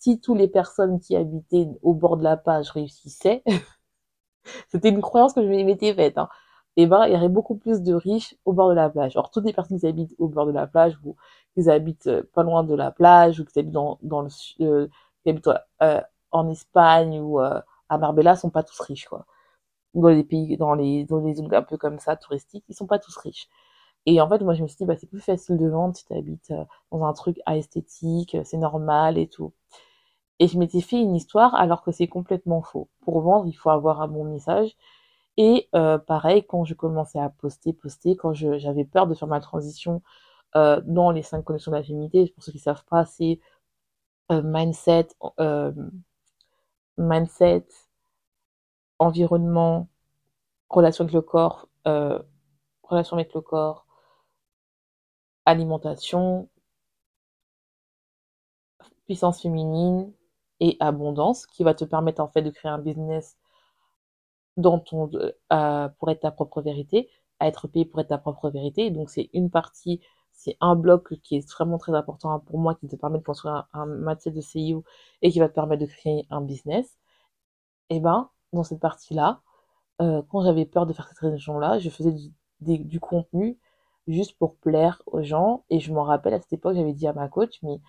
Si 0.00 0.20
toutes 0.20 0.38
les 0.38 0.48
personnes 0.48 1.00
qui 1.00 1.16
habitaient 1.16 1.68
au 1.82 1.94
bord 1.94 2.16
de 2.16 2.24
la 2.24 2.36
plage 2.36 2.70
réussissaient, 2.70 3.42
c'était 4.68 4.90
une 4.90 5.00
croyance 5.02 5.34
que 5.34 5.42
je 5.42 5.48
m'étais 5.48 5.94
faite. 5.94 6.18
Hein 6.18 6.28
eh 6.76 6.86
ben, 6.86 7.06
il 7.06 7.12
y 7.12 7.16
aurait 7.16 7.28
beaucoup 7.28 7.56
plus 7.56 7.82
de 7.82 7.94
riches 7.94 8.36
au 8.44 8.52
bord 8.52 8.68
de 8.70 8.74
la 8.74 8.90
plage. 8.90 9.16
Alors, 9.16 9.30
toutes 9.30 9.44
les 9.44 9.52
personnes 9.52 9.78
qui 9.78 9.86
habitent 9.86 10.14
au 10.18 10.28
bord 10.28 10.46
de 10.46 10.52
la 10.52 10.66
plage, 10.66 10.98
ou 11.04 11.16
qui 11.54 11.68
habitent 11.70 12.06
euh, 12.08 12.22
pas 12.34 12.42
loin 12.42 12.64
de 12.64 12.74
la 12.74 12.90
plage, 12.90 13.40
ou 13.40 13.44
qui 13.44 13.58
habitent 13.58 13.72
dans, 13.72 13.98
dans 14.02 14.22
le, 14.22 14.28
euh, 14.60 14.88
qui 15.22 15.30
habitent 15.30 15.50
euh, 15.82 16.00
en 16.32 16.48
Espagne 16.50 17.20
ou 17.20 17.40
à 17.94 17.98
Marbella, 17.98 18.36
sont 18.36 18.50
pas 18.50 18.62
tous 18.62 18.80
riches, 18.80 19.06
quoi. 19.08 19.26
Dans 19.94 20.08
les 20.10 20.24
pays, 20.24 20.56
dans 20.58 20.74
les, 20.74 21.04
dans 21.04 21.20
les 21.20 21.34
zones 21.36 21.54
un 21.54 21.62
peu 21.62 21.76
comme 21.78 21.98
ça, 22.00 22.16
touristiques, 22.16 22.64
ils 22.68 22.74
sont 22.76 22.86
pas 22.86 22.98
tous 22.98 23.16
riches. 23.18 23.48
Et 24.06 24.20
en 24.20 24.28
fait, 24.28 24.40
moi, 24.42 24.54
je 24.54 24.62
me 24.62 24.68
suis 24.68 24.78
dit, 24.78 24.86
bah, 24.86 24.96
c'est 24.96 25.08
plus 25.08 25.20
facile 25.20 25.58
de 25.58 25.68
vendre 25.68 25.96
si 25.96 26.04
tu 26.06 26.14
habites 26.14 26.52
dans 26.92 27.04
un 27.04 27.12
truc 27.14 27.40
à 27.46 27.56
esthétique, 27.56 28.36
c'est 28.44 28.58
normal 28.58 29.18
et 29.18 29.28
tout. 29.28 29.52
Et 30.38 30.48
je 30.48 30.58
m'étais 30.58 30.80
fait 30.80 31.00
une 31.00 31.14
histoire 31.14 31.54
alors 31.54 31.82
que 31.82 31.92
c'est 31.92 32.08
complètement 32.08 32.62
faux. 32.62 32.88
Pour 33.02 33.20
vendre, 33.20 33.46
il 33.46 33.54
faut 33.54 33.70
avoir 33.70 34.00
un 34.02 34.08
bon 34.08 34.24
message 34.24 34.76
et 35.36 35.68
euh, 35.74 35.98
pareil, 35.98 36.44
quand 36.46 36.64
je 36.64 36.74
commençais 36.74 37.18
à 37.18 37.28
poster, 37.30 37.72
poster, 37.72 38.16
quand 38.16 38.34
j'avais 38.34 38.84
peur 38.84 39.06
de 39.06 39.14
faire 39.14 39.28
ma 39.28 39.40
transition 39.40 40.02
euh, 40.56 40.80
dans 40.86 41.10
les 41.10 41.22
cinq 41.22 41.42
connexions 41.44 41.72
de 41.72 42.32
pour 42.32 42.44
ceux 42.44 42.52
qui 42.52 42.58
ne 42.58 42.62
savent 42.62 42.84
pas, 42.86 43.04
c'est 43.04 43.40
euh, 44.32 44.42
mindset, 44.44 45.08
mindset, 46.98 47.66
environnement, 48.98 49.88
relation 50.70 51.04
avec 51.04 51.14
le 51.14 51.22
corps, 51.22 51.68
relation 51.84 53.16
avec 53.16 53.34
le 53.34 53.40
corps, 53.40 53.86
alimentation, 55.46 56.48
puissance 59.06 59.42
féminine 59.42 60.12
et 60.60 60.76
abondance, 60.80 61.46
qui 61.46 61.64
va 61.64 61.74
te 61.74 61.84
permettre 61.84 62.20
en 62.22 62.28
fait 62.28 62.42
de 62.42 62.50
créer 62.50 62.70
un 62.70 62.78
business 62.78 63.36
dans 64.56 64.78
ton, 64.78 65.10
euh, 65.52 65.88
pour 65.98 66.10
être 66.10 66.20
ta 66.20 66.30
propre 66.30 66.62
vérité, 66.62 67.08
à 67.40 67.48
être 67.48 67.68
payé 67.68 67.84
pour 67.84 68.00
être 68.00 68.08
ta 68.08 68.18
propre 68.18 68.50
vérité. 68.50 68.90
Donc 68.90 69.10
c'est 69.10 69.30
une 69.32 69.50
partie, 69.50 70.00
c'est 70.32 70.56
un 70.60 70.76
bloc 70.76 71.14
qui 71.22 71.36
est 71.36 71.50
vraiment 71.52 71.78
très 71.78 71.94
important 71.94 72.38
pour 72.40 72.58
moi, 72.58 72.74
qui 72.76 72.88
te 72.88 72.96
permet 72.96 73.18
de 73.18 73.24
construire 73.24 73.66
un, 73.72 73.88
un 74.06 74.14
de 74.14 74.40
CEO 74.40 74.84
et 75.22 75.30
qui 75.30 75.40
va 75.40 75.48
te 75.48 75.54
permettre 75.54 75.82
de 75.82 75.86
créer 75.86 76.26
un 76.30 76.40
business. 76.40 76.86
Et 77.90 77.96
eh 77.96 78.00
ben, 78.00 78.30
dans 78.54 78.64
cette 78.64 78.80
partie-là, 78.80 79.42
euh, 80.02 80.22
quand 80.30 80.42
j'avais 80.44 80.66
peur 80.66 80.86
de 80.86 80.92
faire 80.92 81.08
cette 81.08 81.16
transition-là, 81.18 81.78
je 81.78 81.90
faisais 81.90 82.14
du, 82.60 83.00
contenu 83.00 83.58
juste 84.08 84.38
pour 84.38 84.56
plaire 84.56 85.02
aux 85.06 85.22
gens. 85.22 85.64
Et 85.70 85.80
je 85.80 85.92
m'en 85.92 86.04
rappelle, 86.04 86.34
à 86.34 86.40
cette 86.40 86.52
époque, 86.54 86.76
j'avais 86.76 86.92
dit 86.94 87.06
à 87.06 87.12
ma 87.14 87.28
coach, 87.28 87.58
mais 87.62 87.80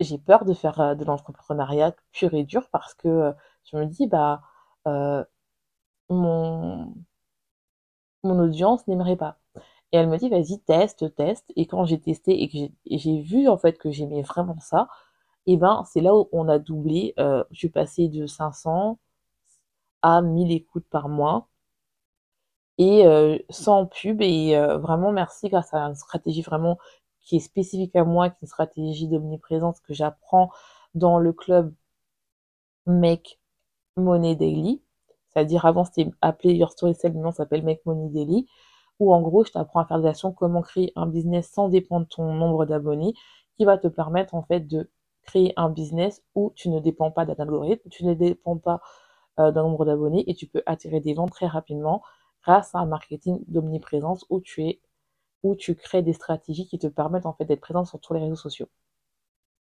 j'ai 0.00 0.18
peur 0.18 0.44
de 0.44 0.54
faire 0.54 0.80
euh, 0.80 0.94
de 0.94 1.04
l'entrepreneuriat 1.04 1.94
pur 2.12 2.34
et 2.34 2.44
dur 2.44 2.68
parce 2.70 2.94
que 2.94 3.08
euh, 3.08 3.32
je 3.64 3.76
me 3.76 3.86
dis, 3.86 4.06
bah, 4.06 4.42
mon, 6.08 6.94
mon 8.22 8.38
audience 8.40 8.86
n'aimerait 8.86 9.16
pas. 9.16 9.38
Et 9.92 9.96
elle 9.98 10.08
me 10.08 10.18
dit, 10.18 10.28
vas-y, 10.28 10.60
teste, 10.60 11.14
teste. 11.14 11.52
Et 11.56 11.66
quand 11.66 11.84
j'ai 11.84 12.00
testé 12.00 12.42
et 12.42 12.48
que 12.48 12.72
j'ai 12.86 13.20
vu 13.22 13.48
en 13.48 13.56
fait 13.58 13.78
que 13.78 13.90
j'aimais 13.90 14.22
vraiment 14.22 14.58
ça, 14.60 14.88
et 15.48 15.56
ben 15.56 15.84
c'est 15.86 16.00
là 16.02 16.14
où 16.14 16.28
on 16.32 16.48
a 16.48 16.58
doublé. 16.58 17.14
Euh, 17.18 17.44
je 17.50 17.58
suis 17.58 17.70
passée 17.70 18.08
de 18.08 18.26
500 18.26 18.98
à 20.02 20.22
1000 20.22 20.52
écoutes 20.52 20.86
par 20.90 21.08
mois 21.08 21.48
et 22.78 23.06
euh, 23.06 23.38
sans 23.50 23.86
pub 23.86 24.22
et 24.22 24.56
euh, 24.56 24.78
vraiment 24.78 25.12
merci 25.12 25.48
grâce 25.48 25.72
à 25.74 25.82
une 25.82 25.94
stratégie 25.94 26.42
vraiment 26.42 26.78
qui 27.20 27.36
est 27.36 27.40
spécifique 27.40 27.96
à 27.96 28.04
moi, 28.04 28.30
qui 28.30 28.36
est 28.36 28.42
une 28.42 28.48
stratégie 28.48 29.08
d'omniprésence 29.08 29.80
que 29.80 29.94
j'apprends 29.94 30.50
dans 30.94 31.18
le 31.18 31.32
club 31.32 31.74
Make 32.86 33.40
Money 33.96 34.36
Daily. 34.36 34.82
C'est-à-dire 35.28 35.66
avant 35.66 35.84
c'était 35.84 36.10
appelé 36.22 36.54
Your 36.54 36.70
Story 36.72 36.94
Sell, 36.94 37.12
maintenant 37.14 37.32
ça 37.32 37.38
s'appelle 37.44 37.64
Make 37.64 37.84
Money 37.86 38.10
Daily 38.10 38.46
où 39.00 39.14
en 39.14 39.22
gros 39.22 39.44
je 39.44 39.52
t'apprends 39.52 39.80
à 39.80 39.86
faire 39.86 40.00
des 40.00 40.08
actions, 40.08 40.32
comment 40.32 40.62
créer 40.62 40.92
un 40.96 41.06
business 41.06 41.50
sans 41.50 41.68
dépendre 41.68 42.06
de 42.06 42.10
ton 42.10 42.34
nombre 42.34 42.66
d'abonnés, 42.66 43.14
qui 43.56 43.64
va 43.64 43.78
te 43.78 43.88
permettre 43.88 44.34
en 44.34 44.42
fait 44.42 44.60
de 44.60 44.90
créer 45.28 45.52
un 45.56 45.68
business 45.68 46.22
où 46.34 46.52
tu 46.56 46.70
ne 46.70 46.80
dépends 46.80 47.10
pas 47.10 47.26
d'un 47.26 47.34
algorithme, 47.34 47.88
tu 47.90 48.04
ne 48.04 48.14
dépends 48.14 48.56
pas 48.56 48.80
euh, 49.38 49.52
d'un 49.52 49.62
nombre 49.62 49.84
d'abonnés 49.84 50.24
et 50.28 50.34
tu 50.34 50.46
peux 50.46 50.62
attirer 50.66 51.00
des 51.00 51.14
ventes 51.14 51.32
très 51.32 51.46
rapidement 51.46 52.02
grâce 52.42 52.74
à 52.74 52.78
un 52.78 52.86
marketing 52.86 53.44
d'omniprésence 53.46 54.24
où 54.30 54.40
tu 54.40 54.64
es 54.64 54.80
où 55.42 55.54
tu 55.54 55.76
crées 55.76 56.02
des 56.02 56.14
stratégies 56.14 56.66
qui 56.66 56.78
te 56.78 56.86
permettent 56.88 57.26
en 57.26 57.34
fait 57.34 57.44
d'être 57.44 57.60
présent 57.60 57.84
sur 57.84 58.00
tous 58.00 58.14
les 58.14 58.20
réseaux 58.20 58.36
sociaux. 58.36 58.68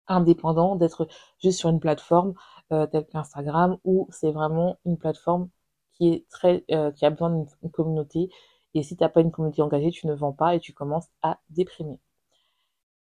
Indépendant 0.08 0.76
d'être 0.76 1.08
juste 1.38 1.58
sur 1.60 1.70
une 1.70 1.80
plateforme 1.80 2.34
euh, 2.72 2.86
telle 2.86 3.06
qu'Instagram 3.06 3.78
où 3.84 4.08
c'est 4.10 4.32
vraiment 4.32 4.78
une 4.84 4.98
plateforme 4.98 5.48
qui 5.92 6.08
est 6.08 6.28
très 6.28 6.64
euh, 6.72 6.90
qui 6.90 7.06
a 7.06 7.10
besoin 7.10 7.30
d'une 7.30 7.70
communauté. 7.70 8.30
Et 8.74 8.82
si 8.82 8.96
tu 8.96 9.02
n'as 9.02 9.08
pas 9.10 9.20
une 9.20 9.30
communauté 9.30 9.62
engagée 9.62 9.90
tu 9.92 10.06
ne 10.08 10.14
vends 10.14 10.32
pas 10.32 10.54
et 10.56 10.60
tu 10.60 10.72
commences 10.74 11.08
à 11.22 11.38
déprimer. 11.50 12.00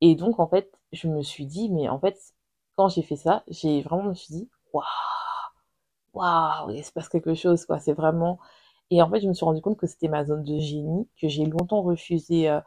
Et 0.00 0.14
donc 0.14 0.38
en 0.40 0.46
fait 0.46 0.72
je 0.92 1.08
me 1.08 1.22
suis 1.22 1.46
dit 1.46 1.68
mais 1.68 1.88
en 1.88 1.98
fait 1.98 2.16
quand 2.76 2.88
j'ai 2.88 3.02
fait 3.02 3.16
ça 3.16 3.44
j'ai 3.48 3.82
vraiment 3.82 4.04
me 4.04 4.14
suis 4.14 4.34
dit 4.34 4.50
waouh 4.72 4.84
waouh 6.12 6.70
il 6.70 6.84
se 6.84 6.92
passe 6.92 7.08
quelque 7.08 7.34
chose 7.34 7.64
quoi 7.66 7.78
c'est 7.78 7.92
vraiment 7.92 8.38
et 8.90 9.02
en 9.02 9.10
fait, 9.10 9.20
je 9.20 9.28
me 9.28 9.32
suis 9.34 9.44
rendu 9.44 9.60
compte 9.60 9.78
que 9.78 9.86
c'était 9.86 10.08
ma 10.08 10.24
zone 10.24 10.44
de 10.44 10.58
génie, 10.58 11.08
que 11.20 11.28
j'ai 11.28 11.46
longtemps 11.46 11.82
refusé 11.82 12.48
euh, 12.48 12.60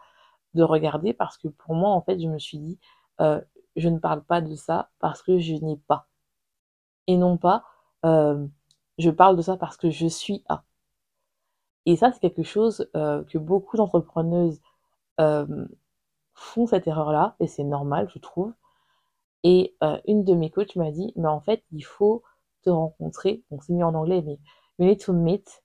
de 0.55 0.63
regarder 0.63 1.13
parce 1.13 1.37
que 1.37 1.47
pour 1.47 1.75
moi, 1.75 1.91
en 1.91 2.01
fait, 2.01 2.19
je 2.19 2.27
me 2.27 2.39
suis 2.39 2.59
dit, 2.59 2.79
euh, 3.21 3.41
je 3.75 3.89
ne 3.89 3.99
parle 3.99 4.23
pas 4.23 4.41
de 4.41 4.55
ça 4.55 4.89
parce 4.99 5.21
que 5.23 5.39
je 5.39 5.53
n'ai 5.55 5.77
pas. 5.87 6.07
Et 7.07 7.17
non 7.17 7.37
pas, 7.37 7.63
euh, 8.05 8.47
je 8.97 9.09
parle 9.09 9.37
de 9.37 9.41
ça 9.41 9.57
parce 9.57 9.77
que 9.77 9.89
je 9.89 10.07
suis 10.07 10.43
à. 10.49 10.63
Et 11.85 11.95
ça, 11.95 12.11
c'est 12.11 12.19
quelque 12.19 12.43
chose 12.43 12.89
que 12.93 13.37
beaucoup 13.37 13.77
d'entrepreneuses 13.77 14.59
font 16.33 16.67
cette 16.67 16.87
erreur-là, 16.87 17.35
et 17.39 17.47
c'est 17.47 17.63
normal, 17.63 18.09
je 18.13 18.19
trouve. 18.19 18.53
Et 19.43 19.75
une 20.05 20.23
de 20.23 20.33
mes 20.33 20.49
coachs 20.49 20.75
m'a 20.75 20.91
dit, 20.91 21.13
mais 21.15 21.27
en 21.27 21.39
fait, 21.41 21.63
il 21.71 21.83
faut 21.83 22.23
te 22.63 22.69
rencontrer, 22.69 23.43
donc 23.51 23.63
c'est 23.63 23.73
mis 23.73 23.83
en 23.83 23.93
anglais, 23.93 24.21
mais 24.21 24.39
you 24.79 24.85
need 24.85 24.99
to 24.99 25.13
meet 25.13 25.63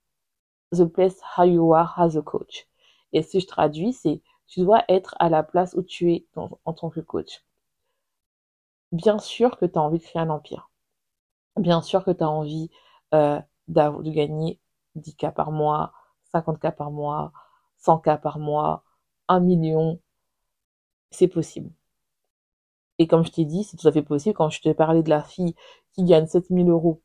the 0.72 0.84
place 0.84 1.20
how 1.36 1.44
you 1.44 1.74
are 1.74 1.98
as 1.98 2.16
a 2.16 2.22
coach. 2.22 2.68
Et 3.12 3.22
si 3.22 3.40
je 3.40 3.46
traduis, 3.46 3.92
c'est 3.92 4.22
tu 4.46 4.60
dois 4.60 4.84
être 4.88 5.14
à 5.18 5.28
la 5.28 5.42
place 5.42 5.74
où 5.74 5.82
tu 5.82 6.12
es 6.12 6.26
en 6.36 6.72
tant 6.74 6.90
que 6.90 7.00
coach. 7.00 7.42
Bien 8.92 9.18
sûr 9.18 9.56
que 9.56 9.64
tu 9.64 9.78
as 9.78 9.82
envie 9.82 9.98
de 9.98 10.04
créer 10.04 10.20
un 10.20 10.30
empire. 10.30 10.70
Bien 11.56 11.82
sûr 11.82 12.04
que 12.04 12.10
tu 12.10 12.22
as 12.22 12.28
envie 12.28 12.70
euh, 13.14 13.40
de 13.68 14.10
gagner 14.10 14.60
10 14.96 15.16
cas 15.16 15.32
par 15.32 15.50
mois, 15.52 15.92
50 16.32 16.58
cas 16.60 16.72
par 16.72 16.90
mois, 16.90 17.32
100 17.78 17.98
cas 17.98 18.18
par 18.18 18.38
mois, 18.38 18.84
1 19.28 19.40
million. 19.40 20.00
C'est 21.10 21.28
possible. 21.28 21.70
Et 23.02 23.08
comme 23.08 23.24
je 23.24 23.32
t'ai 23.32 23.44
dit, 23.44 23.64
c'est 23.64 23.76
tout 23.76 23.88
à 23.88 23.90
fait 23.90 24.02
possible. 24.02 24.36
Quand 24.36 24.48
je 24.48 24.60
t'ai 24.60 24.74
parlé 24.74 25.02
de 25.02 25.10
la 25.10 25.24
fille 25.24 25.56
qui 25.92 26.04
gagne 26.04 26.26
7000 26.26 26.68
euros 26.70 27.02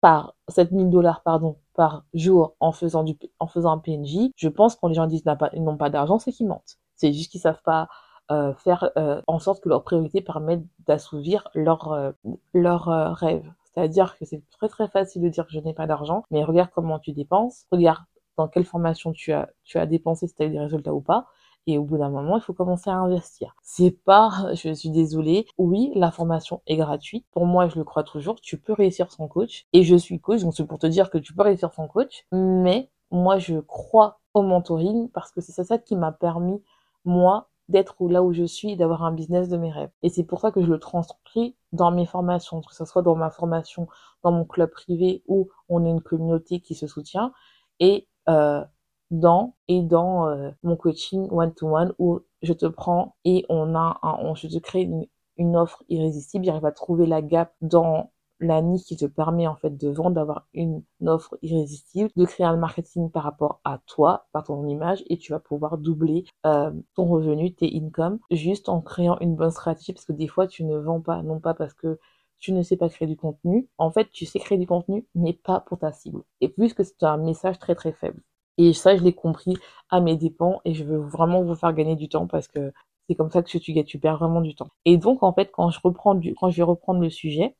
par 0.00 0.34
7000 0.48 0.90
dollars 0.90 1.22
pardon 1.22 1.56
par 1.74 2.04
jour 2.14 2.56
en 2.58 2.72
faisant 2.72 3.04
du 3.04 3.16
en 3.38 3.46
faisant 3.46 3.70
un 3.70 3.78
PNJ, 3.78 4.32
je 4.34 4.48
pense 4.48 4.74
quand 4.74 4.88
les 4.88 4.94
gens 4.94 5.06
disent 5.06 5.22
qu'ils 5.22 5.62
n'ont 5.62 5.76
pas 5.76 5.88
d'argent, 5.88 6.18
c'est 6.18 6.32
qu'ils 6.32 6.48
mentent. 6.48 6.78
C'est 6.96 7.12
juste 7.12 7.30
qu'ils 7.30 7.40
savent 7.40 7.62
pas 7.64 7.88
euh, 8.32 8.54
faire 8.54 8.90
euh, 8.98 9.22
en 9.28 9.38
sorte 9.38 9.62
que 9.62 9.68
leurs 9.68 9.84
priorités 9.84 10.20
permettent 10.20 10.66
d'assouvir 10.88 11.48
leurs 11.54 11.92
euh, 11.92 12.10
leur, 12.54 12.86
rêves. 13.16 13.48
C'est-à-dire 13.72 14.18
que 14.18 14.24
c'est 14.24 14.42
très 14.50 14.68
très 14.68 14.88
facile 14.88 15.22
de 15.22 15.28
dire 15.28 15.46
que 15.46 15.52
je 15.52 15.60
n'ai 15.60 15.74
pas 15.74 15.86
d'argent, 15.86 16.24
mais 16.32 16.42
regarde 16.42 16.70
comment 16.74 16.98
tu 16.98 17.12
dépenses, 17.12 17.66
regarde 17.70 18.02
dans 18.36 18.48
quelle 18.48 18.64
formation 18.64 19.12
tu 19.12 19.32
as, 19.32 19.48
tu 19.62 19.78
as 19.78 19.86
dépensé, 19.86 20.26
si 20.26 20.34
tu 20.34 20.42
as 20.42 20.46
eu 20.46 20.50
des 20.50 20.58
résultats 20.58 20.92
ou 20.92 21.00
pas, 21.00 21.26
et 21.66 21.78
au 21.78 21.84
bout 21.84 21.98
d'un 21.98 22.10
moment, 22.10 22.36
il 22.36 22.42
faut 22.42 22.52
commencer 22.52 22.90
à 22.90 22.96
investir. 22.96 23.54
C'est 23.62 23.90
pas, 23.90 24.30
je 24.54 24.72
suis 24.72 24.90
désolée, 24.90 25.46
oui, 25.58 25.90
la 25.94 26.10
formation 26.10 26.62
est 26.66 26.76
gratuite. 26.76 27.26
Pour 27.32 27.46
moi, 27.46 27.68
je 27.68 27.76
le 27.76 27.84
crois 27.84 28.04
toujours, 28.04 28.40
tu 28.40 28.58
peux 28.58 28.72
réussir 28.72 29.10
sans 29.10 29.26
coach. 29.28 29.66
Et 29.72 29.82
je 29.82 29.96
suis 29.96 30.20
coach, 30.20 30.42
donc 30.42 30.54
c'est 30.54 30.66
pour 30.66 30.78
te 30.78 30.86
dire 30.86 31.10
que 31.10 31.18
tu 31.18 31.34
peux 31.34 31.42
réussir 31.42 31.72
sans 31.72 31.88
coach. 31.88 32.24
Mais 32.32 32.90
moi, 33.10 33.38
je 33.38 33.58
crois 33.58 34.20
au 34.34 34.42
mentoring 34.42 35.10
parce 35.10 35.32
que 35.32 35.40
c'est 35.40 35.64
ça 35.64 35.78
qui 35.78 35.96
m'a 35.96 36.12
permis, 36.12 36.62
moi, 37.04 37.48
d'être 37.68 37.96
là 38.08 38.22
où 38.22 38.32
je 38.32 38.44
suis, 38.44 38.76
d'avoir 38.76 39.04
un 39.04 39.12
business 39.12 39.48
de 39.48 39.56
mes 39.56 39.72
rêves. 39.72 39.90
Et 40.02 40.08
c'est 40.08 40.24
pour 40.24 40.40
ça 40.40 40.52
que 40.52 40.62
je 40.62 40.68
le 40.68 40.78
transcris 40.78 41.56
dans 41.72 41.90
mes 41.90 42.06
formations, 42.06 42.60
que 42.60 42.74
ce 42.74 42.84
soit 42.84 43.02
dans 43.02 43.16
ma 43.16 43.30
formation, 43.30 43.88
dans 44.22 44.30
mon 44.30 44.44
club 44.44 44.70
privé 44.70 45.24
où 45.26 45.48
on 45.68 45.84
est 45.84 45.90
une 45.90 46.00
communauté 46.00 46.60
qui 46.60 46.74
se 46.76 46.86
soutient. 46.86 47.32
Et 47.80 48.08
euh, 48.28 48.64
dans 49.10 49.54
et 49.68 49.82
dans 49.82 50.28
euh, 50.28 50.50
mon 50.62 50.76
coaching 50.76 51.28
one-to-one 51.30 51.94
où 51.98 52.20
je 52.42 52.52
te 52.52 52.66
prends 52.66 53.16
et 53.24 53.44
on 53.48 53.74
a 53.74 53.98
un, 54.02 54.16
on, 54.20 54.34
je 54.34 54.48
te 54.48 54.58
crée 54.58 54.82
une, 54.82 55.56
offre 55.56 55.82
irrésistible. 55.88 56.44
J'arrive 56.44 56.64
à 56.64 56.72
trouver 56.72 57.06
la 57.06 57.22
gap 57.22 57.54
dans 57.60 58.12
la 58.40 58.60
niche 58.62 58.84
qui 58.84 58.96
te 58.96 59.06
permet 59.06 59.46
en 59.46 59.56
fait 59.56 59.76
de 59.76 59.88
vendre, 59.88 60.16
d'avoir 60.16 60.46
une 60.52 60.82
offre 61.06 61.38
irrésistible, 61.42 62.10
de 62.16 62.24
créer 62.24 62.46
un 62.46 62.56
marketing 62.56 63.10
par 63.10 63.22
rapport 63.22 63.60
à 63.64 63.80
toi, 63.86 64.26
par 64.32 64.44
ton 64.44 64.66
image, 64.66 65.02
et 65.08 65.16
tu 65.16 65.32
vas 65.32 65.38
pouvoir 65.40 65.78
doubler 65.78 66.24
euh, 66.44 66.70
ton 66.94 67.06
revenu, 67.06 67.54
tes 67.54 67.70
income, 67.74 68.18
juste 68.30 68.68
en 68.68 68.82
créant 68.82 69.18
une 69.20 69.36
bonne 69.36 69.50
stratégie, 69.50 69.92
parce 69.92 70.04
que 70.04 70.12
des 70.12 70.28
fois 70.28 70.46
tu 70.46 70.64
ne 70.64 70.76
vends 70.76 71.00
pas, 71.00 71.22
non 71.22 71.40
pas 71.40 71.54
parce 71.54 71.72
que 71.74 71.98
tu 72.38 72.52
ne 72.52 72.62
sais 72.62 72.76
pas 72.76 72.88
créer 72.88 73.08
du 73.08 73.16
contenu. 73.16 73.68
En 73.78 73.90
fait, 73.90 74.10
tu 74.10 74.26
sais 74.26 74.38
créer 74.38 74.58
du 74.58 74.66
contenu, 74.66 75.06
mais 75.14 75.32
pas 75.32 75.60
pour 75.60 75.78
ta 75.78 75.92
cible. 75.92 76.22
Et 76.40 76.48
plus 76.48 76.74
que 76.74 76.82
c'est 76.82 77.02
un 77.02 77.16
message 77.16 77.58
très 77.58 77.74
très 77.74 77.92
faible. 77.92 78.22
Et 78.58 78.72
ça, 78.72 78.96
je 78.96 79.02
l'ai 79.02 79.14
compris 79.14 79.56
à 79.90 80.00
mes 80.00 80.16
dépens 80.16 80.60
et 80.64 80.74
je 80.74 80.84
veux 80.84 80.98
vraiment 80.98 81.42
vous 81.42 81.54
faire 81.54 81.72
gagner 81.72 81.96
du 81.96 82.08
temps 82.08 82.26
parce 82.26 82.48
que 82.48 82.72
c'est 83.08 83.14
comme 83.14 83.30
ça 83.30 83.42
que 83.42 83.58
tu, 83.58 83.84
tu 83.84 83.98
perds 83.98 84.18
vraiment 84.18 84.40
du 84.40 84.54
temps. 84.54 84.68
Et 84.84 84.96
donc, 84.96 85.22
en 85.22 85.32
fait, 85.32 85.50
quand 85.52 85.70
je 85.70 85.80
reprends 85.82 86.14
du, 86.14 86.34
quand 86.34 86.50
je 86.50 86.56
vais 86.56 86.62
reprendre 86.62 87.00
le 87.00 87.10
sujet, 87.10 87.56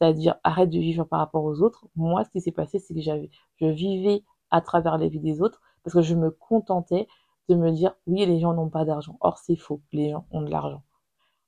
c'est-à-dire 0.00 0.36
arrête 0.44 0.70
de 0.70 0.78
vivre 0.78 1.04
par 1.04 1.20
rapport 1.20 1.44
aux 1.44 1.62
autres, 1.62 1.86
moi, 1.96 2.24
ce 2.24 2.30
qui 2.30 2.40
s'est 2.40 2.52
passé, 2.52 2.78
c'est 2.78 2.94
que 2.94 3.00
j'avais, 3.00 3.30
je 3.60 3.66
vivais 3.66 4.24
à 4.50 4.60
travers 4.60 4.98
les 4.98 5.08
vies 5.08 5.20
des 5.20 5.40
autres 5.42 5.60
parce 5.84 5.94
que 5.94 6.02
je 6.02 6.14
me 6.14 6.30
contentais 6.30 7.06
de 7.48 7.54
me 7.54 7.70
dire, 7.72 7.94
oui, 8.06 8.24
les 8.26 8.40
gens 8.40 8.54
n'ont 8.54 8.68
pas 8.68 8.84
d'argent. 8.84 9.16
Or, 9.20 9.38
c'est 9.38 9.56
faux. 9.56 9.80
Les 9.92 10.10
gens 10.10 10.26
ont 10.30 10.42
de 10.42 10.50
l'argent. 10.50 10.82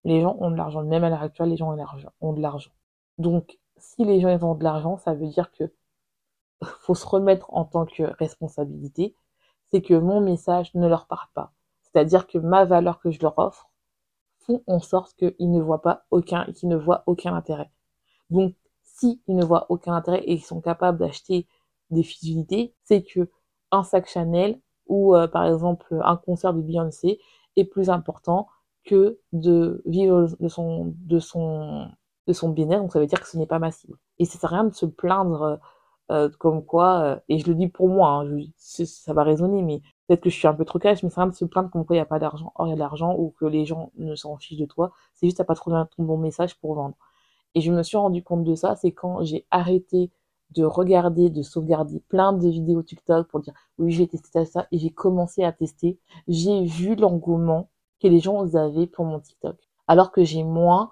Les 0.05 0.21
gens 0.21 0.37
ont 0.41 0.51
de 0.51 0.57
l'argent. 0.57 0.83
Même 0.83 1.05
à 1.05 1.11
l'heure 1.11 1.23
actuelle, 1.23 1.51
les 1.51 1.57
gens 1.57 1.71
ont 2.21 2.33
de 2.33 2.41
l'argent. 2.41 2.71
Donc, 3.19 3.59
si 3.77 4.05
les 4.05 4.21
gens 4.21 4.29
ont 4.43 4.55
de 4.55 4.65
l'argent, 4.65 4.97
ça 4.97 5.15
veut 5.15 5.29
dire 5.29 5.51
que 5.53 5.73
faut 6.81 6.95
se 6.95 7.07
remettre 7.07 7.53
en 7.53 7.65
tant 7.65 7.87
que 7.87 8.05
responsabilité, 8.19 9.15
c'est 9.71 9.83
que 9.83 9.95
mon 9.95 10.21
message 10.21 10.75
ne 10.75 10.87
leur 10.87 11.07
parle 11.07 11.29
pas. 11.35 11.53
C'est-à-dire 11.83 12.27
que 12.27 12.39
ma 12.39 12.65
valeur 12.65 13.01
que 13.01 13.11
je 13.11 13.21
leur 13.21 13.39
offre 13.39 13.71
font 14.39 14.63
en 14.67 14.81
sorte 14.81 15.15
qu'ils 15.17 15.51
ne 15.51 15.61
voient 15.61 15.83
pas 15.83 16.05
aucun, 16.11 16.45
qu'ils 16.53 16.69
ne 16.69 16.77
voient 16.77 17.05
aucun 17.07 17.35
intérêt. 17.35 17.71
Donc, 18.31 18.55
s'ils 18.83 19.21
ne 19.29 19.45
voient 19.45 19.67
aucun 19.69 19.95
intérêt 19.95 20.23
et 20.25 20.37
qu'ils 20.37 20.45
sont 20.45 20.61
capables 20.61 20.99
d'acheter 20.99 21.47
des 21.91 22.03
fidélités, 22.03 22.75
c'est 22.85 23.03
que 23.03 23.31
un 23.71 23.85
sac 23.85 24.09
Chanel 24.09 24.61
ou 24.87 25.15
euh, 25.15 25.29
par 25.29 25.47
exemple 25.47 26.01
un 26.05 26.17
concert 26.17 26.53
de 26.55 26.61
Beyoncé 26.61 27.21
est 27.57 27.65
plus 27.65 27.91
important 27.91 28.49
que 28.85 29.21
de 29.33 29.83
vivre 29.87 30.29
de 30.41 30.49
son 30.49 30.95
de 30.99 31.19
son 31.19 31.89
de 32.27 32.33
son 32.33 32.51
bien-être. 32.51 32.81
Donc 32.81 32.93
ça 32.93 33.01
veut 33.01 33.07
dire 33.07 33.21
que 33.21 33.29
ce 33.29 33.37
n'est 33.37 33.47
pas 33.47 33.59
ma 33.59 33.71
cible. 33.71 33.99
Et 34.19 34.25
ça 34.25 34.39
sert 34.39 34.53
à 34.53 34.57
rien 34.57 34.65
de 34.65 34.75
se 34.75 34.87
plaindre 34.87 35.61
euh, 36.11 36.29
comme 36.39 36.65
quoi, 36.65 37.01
euh, 37.03 37.21
et 37.29 37.39
je 37.39 37.47
le 37.47 37.55
dis 37.55 37.69
pour 37.69 37.89
moi, 37.89 38.25
hein, 38.25 38.39
ça 38.57 39.15
va 39.15 39.23
résonner, 39.23 39.63
mais 39.63 39.81
peut-être 40.07 40.21
que 40.23 40.31
je 40.31 40.37
suis 40.37 40.49
un 40.49 40.55
peu 40.55 40.65
trop 40.65 40.79
cash, 40.79 41.03
mais 41.03 41.11
c'est 41.11 41.21
rien 41.21 41.31
de 41.31 41.35
se 41.35 41.45
plaindre 41.45 41.71
comme 41.71 41.87
quoi 41.87 41.97
il 41.97 41.99
n'y 41.99 42.03
a 42.03 42.07
pas 42.07 42.19
d'argent. 42.19 42.53
Or, 42.57 42.67
il 42.67 42.71
y 42.71 42.73
a 42.73 42.75
de 42.75 42.81
l'argent 42.81 43.15
ou 43.17 43.31
que 43.39 43.47
les 43.47 43.65
gens 43.65 43.93
ne 43.97 44.15
s'en 44.15 44.37
fichent 44.37 44.59
de 44.59 44.67
toi. 44.67 44.93
C'est 45.15 45.27
juste 45.27 45.41
à 45.41 45.45
pas 45.45 45.55
trouvé 45.55 45.81
ton 45.97 46.03
bon 46.05 46.19
message 46.19 46.59
pour 46.61 46.75
vendre. 46.75 46.97
Et 47.55 47.61
je 47.61 47.73
me 47.73 47.83
suis 47.83 47.97
rendu 47.97 48.23
compte 48.23 48.45
de 48.45 48.55
ça, 48.55 48.77
c'est 48.77 48.93
quand 48.93 49.25
j'ai 49.25 49.47
arrêté 49.51 50.11
de 50.51 50.65
regarder, 50.65 51.31
de 51.31 51.43
sauvegarder 51.43 52.01
plein 52.01 52.33
de 52.33 52.49
vidéos 52.49 52.83
TikTok 52.83 53.29
pour 53.29 53.41
dire 53.41 53.55
oui, 53.79 53.93
j'ai 53.93 54.07
testé 54.09 54.45
ça, 54.45 54.67
et 54.73 54.79
j'ai 54.79 54.91
commencé 54.91 55.45
à 55.45 55.53
tester. 55.53 55.99
J'ai 56.29 56.65
vu 56.65 56.95
l'engouement 56.97 57.71
que 58.01 58.09
les 58.09 58.21
gens 58.21 58.55
avaient 58.55 58.87
pour 58.87 59.05
mon 59.05 59.21
TikTok. 59.21 59.57
Alors 59.87 60.13
que 60.13 60.25
j'ai 60.25 60.45
moins 60.45 60.91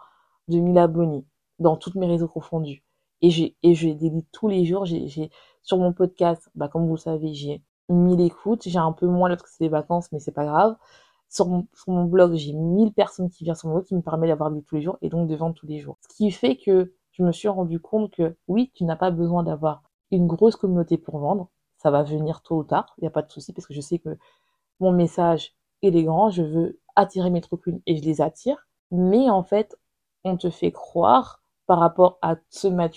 de 0.49 0.59
1000 0.59 0.79
abonnés 0.79 1.25
dans 1.59 1.77
toutes 1.77 1.94
mes 1.96 2.07
réseaux 2.07 2.29
confondus 2.29 2.83
et 3.23 3.31
j'ai 3.31 3.57
et 3.63 3.75
je 3.75 3.89
délite 3.89 4.29
tous 4.33 4.49
les 4.49 4.65
jours 4.65 4.85
j'ai 4.87 5.31
sur 5.63 5.79
mon 5.79 5.93
podcast 5.93 6.51
bah 6.55 6.69
comme 6.69 6.87
vous 6.87 6.95
le 6.95 7.01
savez 7.01 7.35
j'ai 7.35 7.63
1000 7.89 8.21
écoutes 8.21 8.63
j'ai 8.65 8.79
un 8.79 8.93
peu 8.93 9.07
moins 9.07 9.29
là 9.29 9.37
parce 9.37 9.51
que 9.51 9.57
c'est 9.57 9.65
les 9.65 9.71
vacances 9.71 10.11
mais 10.13 10.21
c'est 10.21 10.33
pas 10.33 10.45
grave 10.45 10.77
sur 11.31 11.47
mon, 11.87 12.05
blog, 12.05 12.35
j'ai 12.35 12.53
1000 12.53 12.93
personnes 12.93 13.31
qui 13.31 13.45
viennent 13.45 13.55
sur 13.55 13.69
mon 13.69 13.75
blog 13.77 13.87
qui 13.87 13.95
me 13.95 14.03
permet 14.03 14.27
d'avoir 14.27 14.51
lu 14.51 14.63
tous 14.65 14.75
les 14.75 14.83
jours 14.83 14.99
et 15.01 15.09
donc 15.09 15.29
de 15.29 15.37
vendre 15.37 15.55
tous 15.55 15.67
les 15.67 15.79
jours. 15.79 15.97
Ce 16.03 16.17
qui 16.17 16.31
fait 16.33 16.57
que 16.57 16.93
je 17.13 17.23
me 17.23 17.31
suis 17.31 17.49
rendu 17.49 17.81
compte 17.81 18.13
que 18.13 18.37
oui, 18.49 18.73
tu 18.75 18.85
n'as 18.85 18.97
pas 18.97 19.13
besoin 19.13 19.45
d'avoir 19.45 19.83
une 20.11 20.27
grosse 20.27 20.57
communauté 20.57 20.99
pour 20.99 21.19
vendre. 21.19 21.49
Ça 21.77 21.91
va 21.91 22.03
venir 22.03 22.43
tôt 22.43 22.59
ou 22.59 22.65
tard, 22.65 22.95
il 22.99 23.03
n'y 23.03 23.09
a 23.09 23.13
pas 23.13 23.23
de 23.23 23.31
souci 23.31 23.53
parce 23.53 23.67
que 23.67 23.75
je 23.75 23.81
sais 23.81 23.99
que 23.99 24.19
mon 24.81 24.93
message 24.93 25.55
est 25.83 25.93
grand, 26.03 26.31
je 26.31 26.43
veux 26.43 26.81
attirer 26.97 27.31
mes 27.31 27.41
troupes 27.41 27.69
et 27.87 27.97
je 27.97 28.03
les 28.03 28.21
attire. 28.21 28.67
Mais 28.91 29.31
en 29.31 29.45
fait, 29.45 29.79
on 30.25 30.37
te 30.37 30.51
fait 30.51 30.73
croire 30.73 31.39
par 31.71 31.79
rapport 31.79 32.19
à 32.21 32.35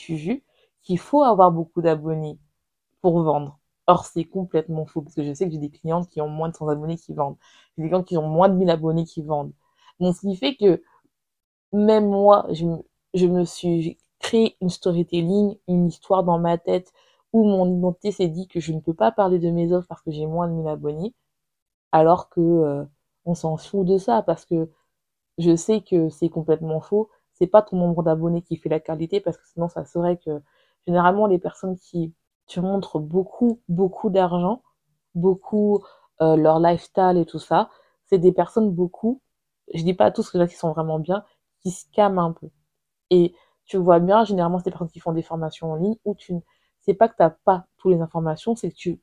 vu 0.10 0.44
qu'il 0.82 0.98
faut 0.98 1.22
avoir 1.22 1.52
beaucoup 1.52 1.84
d'abonnés 1.84 2.40
pour 3.02 3.22
vendre. 3.22 3.60
Or, 3.86 4.04
c'est 4.06 4.24
complètement 4.26 4.88
faux 4.88 5.04
parce 5.04 5.14
que 5.14 5.24
je 5.24 5.32
sais 5.32 5.46
que 5.46 5.52
j'ai 5.52 5.60
des 5.60 5.70
clientes 5.70 6.10
qui 6.10 6.22
ont 6.22 6.28
moins 6.28 6.50
de 6.50 6.56
100 6.56 6.70
abonnés 6.70 6.98
qui 6.98 7.14
vendent. 7.14 7.38
J'ai 7.78 7.84
des 7.84 7.90
clientes 7.90 8.08
qui 8.08 8.18
ont 8.18 8.28
moins 8.28 8.50
de 8.50 8.56
1000 8.56 8.72
abonnés 8.72 9.06
qui 9.06 9.22
vendent. 9.22 9.54
Donc, 10.00 10.16
ce 10.16 10.22
qui 10.22 10.36
fait 10.36 10.56
que 10.56 10.82
même 11.72 12.08
moi, 12.08 12.48
je, 12.52 12.66
je 13.14 13.28
me 13.28 13.46
suis 13.46 14.00
créé 14.18 14.58
une 14.60 14.72
storytelling, 14.72 15.56
une 15.68 15.86
histoire 15.88 16.24
dans 16.24 16.40
ma 16.40 16.58
tête 16.58 16.92
où 17.32 17.44
mon 17.46 17.78
identité 17.78 18.12
s'est 18.12 18.28
dit 18.28 18.48
que 18.48 18.60
je 18.60 18.74
ne 18.74 18.80
peux 18.80 18.96
pas 18.96 19.12
parler 19.12 19.38
de 19.38 19.52
mes 19.52 19.72
offres 19.72 19.88
parce 19.88 20.02
que 20.02 20.10
j'ai 20.10 20.26
moins 20.26 20.48
de 20.48 20.54
1000 20.56 20.68
abonnés, 20.68 21.14
alors 21.92 22.30
que 22.30 22.42
euh, 22.42 22.86
on 23.26 23.36
s'en 23.36 23.56
fout 23.58 23.86
de 23.88 24.00
ça 24.00 24.24
parce 24.24 24.46
que 24.46 24.72
je 25.38 25.56
sais 25.56 25.82
que 25.82 26.10
c'est 26.10 26.30
complètement 26.30 26.82
faux. 26.82 27.10
C'est 27.44 27.48
pas 27.48 27.62
ton 27.62 27.76
nombre 27.76 28.04
d'abonnés 28.04 28.42
qui 28.42 28.56
fait 28.56 28.70
la 28.70 28.80
qualité 28.80 29.20
parce 29.20 29.36
que 29.36 29.46
sinon 29.46 29.68
ça 29.68 29.84
serait 29.84 30.16
que 30.16 30.42
généralement 30.88 31.28
les 31.28 31.40
personnes 31.40 31.78
qui 31.78 32.14
tu 32.48 32.62
montres 32.62 33.00
beaucoup, 33.00 33.60
beaucoup 33.68 34.10
d'argent, 34.10 34.64
beaucoup 35.14 35.84
euh, 36.22 36.38
leur 36.38 36.62
lifestyle 36.62 37.18
et 37.18 37.26
tout 37.26 37.40
ça, 37.40 37.70
c'est 38.06 38.18
des 38.18 38.32
personnes 38.32 38.72
beaucoup, 38.72 39.22
je 39.74 39.84
dis 39.84 39.94
pas 39.94 40.10
tous 40.10 40.30
que 40.30 40.38
là 40.38 40.48
qui 40.48 40.56
sont 40.56 40.72
vraiment 40.72 41.00
bien, 41.00 41.26
qui 41.60 41.72
scamment 41.72 42.24
un 42.28 42.32
peu. 42.32 42.50
Et 43.10 43.36
tu 43.66 43.76
vois 43.76 44.00
bien, 44.00 44.24
généralement, 44.24 44.60
c'est 44.60 44.66
des 44.66 44.72
personnes 44.72 44.90
qui 44.90 45.02
font 45.02 45.12
des 45.12 45.22
formations 45.22 45.74
en 45.74 45.76
ligne 45.76 45.98
où 46.06 46.16
tu, 46.16 46.36
c'est 46.80 46.94
pas 46.94 47.10
que 47.10 47.18
tu 47.18 47.24
n'as 47.24 47.32
pas 47.32 47.66
toutes 47.78 47.92
les 47.92 48.00
informations, 48.00 48.56
c'est 48.56 48.72
que 48.72 48.78
tu 48.78 49.02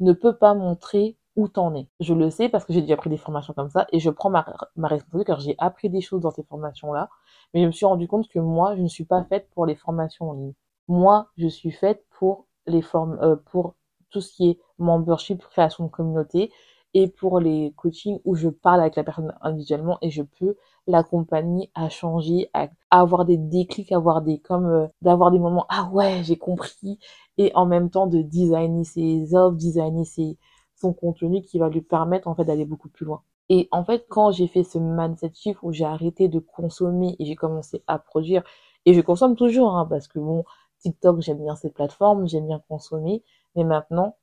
ne 0.00 0.12
peux 0.12 0.36
pas 0.36 0.54
montrer 0.54 1.16
où 1.36 1.48
t'en 1.48 1.74
es. 1.74 1.88
Je 2.00 2.14
le 2.14 2.30
sais 2.30 2.48
parce 2.48 2.64
que 2.64 2.72
j'ai 2.72 2.80
déjà 2.80 2.96
pris 2.96 3.10
des 3.10 3.16
formations 3.18 3.54
comme 3.54 3.70
ça 3.70 3.86
et 3.92 4.00
je 4.00 4.10
prends 4.10 4.30
ma, 4.30 4.44
ma 4.76 4.88
responsabilité 4.88 5.26
car 5.26 5.40
j'ai 5.40 5.54
appris 5.58 5.90
des 5.90 6.00
choses 6.00 6.22
dans 6.22 6.30
ces 6.30 6.42
formations-là. 6.42 7.10
Mais 7.54 7.60
je 7.62 7.66
me 7.66 7.72
suis 7.72 7.86
rendu 7.86 8.08
compte 8.08 8.28
que 8.28 8.38
moi, 8.38 8.74
je 8.76 8.82
ne 8.82 8.88
suis 8.88 9.04
pas 9.04 9.22
faite 9.24 9.48
pour 9.54 9.66
les 9.66 9.76
formations 9.76 10.30
en 10.30 10.32
ligne. 10.32 10.54
Moi, 10.88 11.28
je 11.36 11.46
suis 11.48 11.70
faite 11.70 12.04
pour 12.18 12.46
les 12.66 12.82
formes, 12.82 13.18
euh, 13.22 13.36
pour 13.36 13.74
tout 14.10 14.20
ce 14.20 14.32
qui 14.32 14.50
est 14.50 14.60
membership, 14.78 15.42
création 15.42 15.84
de 15.84 15.90
communauté 15.90 16.50
et 16.94 17.08
pour 17.08 17.40
les 17.40 17.74
coachings 17.76 18.20
où 18.24 18.34
je 18.34 18.48
parle 18.48 18.80
avec 18.80 18.96
la 18.96 19.04
personne 19.04 19.34
individuellement 19.42 19.98
et 20.00 20.10
je 20.10 20.22
peux 20.22 20.56
l'accompagner 20.86 21.70
à 21.74 21.88
changer, 21.90 22.48
à, 22.54 22.68
avoir 22.90 23.26
des 23.26 23.36
déclics, 23.36 23.92
avoir 23.92 24.22
des 24.22 24.38
comme 24.38 24.66
euh, 24.66 24.86
d'avoir 25.02 25.30
des 25.30 25.38
moments 25.38 25.66
ah 25.68 25.90
ouais 25.92 26.22
j'ai 26.22 26.38
compris 26.38 26.98
et 27.36 27.52
en 27.54 27.66
même 27.66 27.90
temps 27.90 28.06
de 28.06 28.22
designer 28.22 28.84
ses 28.84 29.34
offres, 29.34 29.56
designer 29.56 30.06
ses, 30.06 30.38
son 30.76 30.92
contenu 30.92 31.42
qui 31.42 31.58
va 31.58 31.68
lui 31.68 31.82
permettre 31.82 32.28
en 32.28 32.34
fait 32.34 32.44
d'aller 32.44 32.64
beaucoup 32.64 32.88
plus 32.88 33.06
loin. 33.06 33.22
Et 33.48 33.68
en 33.70 33.84
fait 33.84 34.06
quand 34.08 34.32
j'ai 34.32 34.46
fait 34.46 34.64
ce 34.64 34.78
mindset 34.78 35.32
shift 35.34 35.60
où 35.62 35.72
j'ai 35.72 35.84
arrêté 35.84 36.28
de 36.28 36.38
consommer 36.38 37.16
et 37.18 37.24
j'ai 37.24 37.36
commencé 37.36 37.82
à 37.86 37.98
produire 37.98 38.42
et 38.84 38.94
je 38.94 39.00
consomme 39.00 39.36
toujours 39.36 39.76
hein, 39.76 39.86
parce 39.88 40.08
que 40.08 40.18
bon 40.18 40.44
TikTok, 40.80 41.20
j'aime 41.20 41.42
bien 41.42 41.56
cette 41.56 41.74
plateforme, 41.74 42.28
j'aime 42.28 42.46
bien 42.46 42.60
consommer, 42.68 43.24
mais 43.54 43.64
maintenant, 43.64 44.16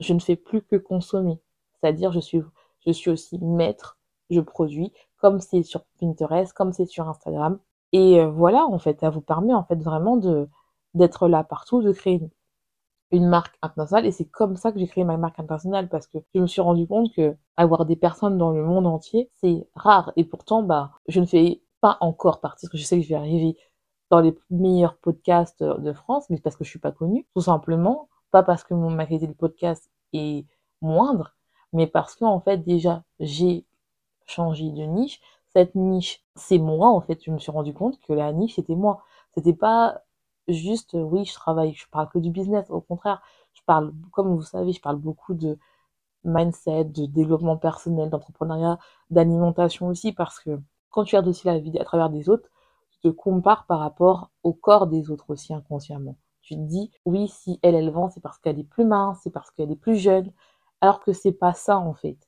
je 0.00 0.14
ne 0.14 0.20
fais 0.20 0.36
plus 0.36 0.62
que 0.62 0.76
consommer. 0.76 1.40
C'est-à-dire, 1.74 2.12
je 2.12 2.20
suis, 2.20 2.42
je 2.86 2.92
suis 2.92 3.10
aussi 3.10 3.38
maître, 3.38 3.98
je 4.30 4.40
produis, 4.40 4.92
comme 5.18 5.40
c'est 5.40 5.62
sur 5.62 5.84
Pinterest, 6.00 6.52
comme 6.52 6.72
c'est 6.72 6.86
sur 6.86 7.08
Instagram. 7.08 7.58
Et 7.92 8.20
euh, 8.20 8.30
voilà, 8.30 8.64
en 8.66 8.78
fait, 8.78 9.00
ça 9.00 9.10
vous 9.10 9.20
permet 9.20 9.54
en 9.54 9.64
fait 9.64 9.76
vraiment 9.82 10.16
de 10.16 10.48
d'être 10.94 11.28
là 11.28 11.42
partout, 11.44 11.82
de 11.82 11.92
créer 11.92 12.14
une, 12.14 12.30
une 13.12 13.28
marque 13.28 13.56
internationale. 13.62 14.06
Et 14.06 14.12
c'est 14.12 14.24
comme 14.24 14.56
ça 14.56 14.72
que 14.72 14.78
j'ai 14.78 14.88
créé 14.88 15.04
ma 15.04 15.16
marque 15.16 15.38
internationale 15.38 15.88
parce 15.88 16.06
que 16.06 16.18
je 16.34 16.40
me 16.40 16.46
suis 16.46 16.60
rendu 16.60 16.86
compte 16.86 17.12
que 17.14 17.36
avoir 17.56 17.86
des 17.86 17.96
personnes 17.96 18.38
dans 18.38 18.50
le 18.50 18.64
monde 18.64 18.86
entier, 18.86 19.30
c'est 19.40 19.66
rare. 19.74 20.12
Et 20.16 20.24
pourtant, 20.24 20.62
bah, 20.62 20.92
je 21.08 21.20
ne 21.20 21.26
fais 21.26 21.62
pas 21.80 21.98
encore 22.00 22.40
partie, 22.40 22.66
parce 22.66 22.72
que 22.72 22.78
je 22.78 22.84
sais 22.84 22.98
que 22.98 23.04
je 23.04 23.08
vais 23.08 23.16
arriver 23.16 23.56
dans 24.10 24.20
les 24.20 24.36
meilleurs 24.50 24.96
podcasts 24.98 25.62
de 25.62 25.92
France, 25.92 26.26
mais 26.30 26.38
parce 26.38 26.56
que 26.56 26.64
je 26.64 26.70
suis 26.70 26.78
pas 26.78 26.92
connue, 26.92 27.26
tout 27.34 27.42
simplement, 27.42 28.08
pas 28.30 28.42
parce 28.42 28.64
que 28.64 28.74
mon, 28.74 28.90
ma 28.90 29.06
de 29.06 29.32
podcast 29.32 29.90
est 30.12 30.46
moindre, 30.80 31.34
mais 31.72 31.86
parce 31.86 32.16
que 32.16 32.24
en 32.24 32.40
fait 32.40 32.58
déjà 32.58 33.04
j'ai 33.20 33.64
changé 34.26 34.70
de 34.70 34.82
niche. 34.84 35.20
Cette 35.48 35.74
niche, 35.74 36.24
c'est 36.34 36.58
moi 36.58 36.88
en 36.88 37.00
fait. 37.00 37.22
Je 37.24 37.30
me 37.30 37.38
suis 37.38 37.50
rendu 37.52 37.74
compte 37.74 38.00
que 38.00 38.12
la 38.12 38.32
niche 38.32 38.56
c'était 38.56 38.74
moi. 38.74 39.02
C'était 39.34 39.54
pas 39.54 40.02
juste 40.48 40.94
oui 40.94 41.24
je 41.24 41.34
travaille, 41.34 41.74
je 41.74 41.86
parle 41.90 42.08
que 42.10 42.18
du 42.18 42.30
business. 42.30 42.70
Au 42.70 42.80
contraire, 42.80 43.22
je 43.54 43.60
parle 43.66 43.92
comme 44.12 44.34
vous 44.34 44.42
savez, 44.42 44.72
je 44.72 44.80
parle 44.80 44.96
beaucoup 44.96 45.34
de 45.34 45.58
mindset, 46.24 46.84
de 46.84 47.06
développement 47.06 47.56
personnel, 47.56 48.10
d'entrepreneuriat, 48.10 48.78
d'alimentation 49.10 49.88
aussi 49.88 50.12
parce 50.12 50.40
que 50.40 50.60
quand 50.90 51.04
tu 51.04 51.16
regardes 51.16 51.28
aussi 51.28 51.46
la 51.46 51.58
vie 51.58 51.78
à 51.78 51.84
travers 51.84 52.10
des 52.10 52.28
autres, 52.28 52.48
te 53.02 53.08
compares 53.08 53.66
par 53.66 53.80
rapport 53.80 54.30
au 54.42 54.52
corps 54.52 54.86
des 54.86 55.10
autres 55.10 55.30
aussi 55.30 55.52
inconsciemment. 55.54 56.16
Tu 56.42 56.54
te 56.54 56.60
dis, 56.60 56.90
oui, 57.04 57.28
si 57.28 57.58
elle, 57.62 57.74
elle 57.74 57.90
vend, 57.90 58.08
c'est 58.10 58.20
parce 58.20 58.38
qu'elle 58.38 58.58
est 58.58 58.64
plus 58.64 58.84
mince, 58.84 59.20
c'est 59.22 59.30
parce 59.30 59.50
qu'elle 59.50 59.70
est 59.72 59.76
plus 59.76 59.96
jeune, 59.96 60.32
alors 60.80 61.00
que 61.00 61.12
c'est 61.12 61.32
pas 61.32 61.52
ça 61.54 61.78
en 61.78 61.94
fait. 61.94 62.18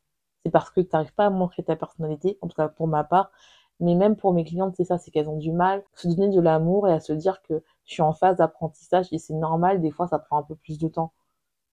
C'est 0.44 0.50
parce 0.50 0.70
que 0.70 0.80
tu 0.80 0.88
n'arrives 0.92 1.14
pas 1.14 1.26
à 1.26 1.30
montrer 1.30 1.62
ta 1.62 1.76
personnalité, 1.76 2.38
en 2.42 2.48
tout 2.48 2.56
cas 2.56 2.68
pour 2.68 2.88
ma 2.88 3.04
part, 3.04 3.30
mais 3.80 3.94
même 3.94 4.16
pour 4.16 4.32
mes 4.32 4.44
clientes, 4.44 4.74
c'est 4.76 4.84
ça, 4.84 4.98
c'est 4.98 5.10
qu'elles 5.10 5.28
ont 5.28 5.38
du 5.38 5.52
mal 5.52 5.80
à 5.94 5.98
se 5.98 6.08
donner 6.08 6.34
de 6.34 6.40
l'amour 6.40 6.88
et 6.88 6.92
à 6.92 7.00
se 7.00 7.12
dire 7.12 7.42
que 7.42 7.62
je 7.84 7.92
suis 7.92 8.02
en 8.02 8.12
phase 8.12 8.36
d'apprentissage 8.36 9.08
et 9.12 9.18
c'est 9.18 9.34
normal, 9.34 9.80
des 9.80 9.90
fois 9.90 10.06
ça 10.08 10.18
prend 10.18 10.38
un 10.38 10.42
peu 10.42 10.54
plus 10.56 10.78
de 10.78 10.88
temps. 10.88 11.12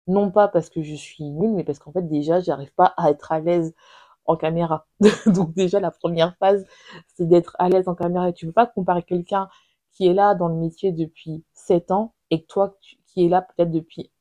Non 0.08 0.32
pas 0.32 0.48
parce 0.48 0.70
que 0.70 0.82
je 0.82 0.96
suis 0.96 1.24
nulle, 1.32 1.54
mais 1.54 1.64
parce 1.64 1.80
qu'en 1.80 1.92
fait 1.92 2.08
déjà, 2.08 2.40
j'arrive 2.40 2.74
pas 2.74 2.94
à 2.98 3.12
être 3.12 3.32
à 3.32 3.40
l'aise 3.40 3.74
en 4.26 4.36
caméra. 4.36 4.88
Donc 5.28 5.54
déjà, 5.54 5.80
la 5.80 5.92
première 5.92 6.36
phase, 6.38 6.66
c'est 7.16 7.28
d'être 7.28 7.56
à 7.60 7.70
l'aise 7.70 7.88
en 7.88 7.96
caméra. 7.96 8.30
Et 8.30 8.34
tu 8.34 8.46
peux 8.48 8.52
pas 8.54 8.68
comparer 8.68 9.04
quelqu'un 9.04 9.50
qui 9.92 10.08
est 10.08 10.14
là 10.14 10.36
dans 10.36 10.48
le 10.48 10.56
métier 10.56 10.92
depuis 10.92 11.44
7 11.54 11.92
ans 11.92 12.14
et 12.30 12.46
toi 12.46 12.78
qui 13.08 13.26
es 13.26 13.30
là 13.30 13.42
peut-être 13.42 13.72
depuis 13.72 14.12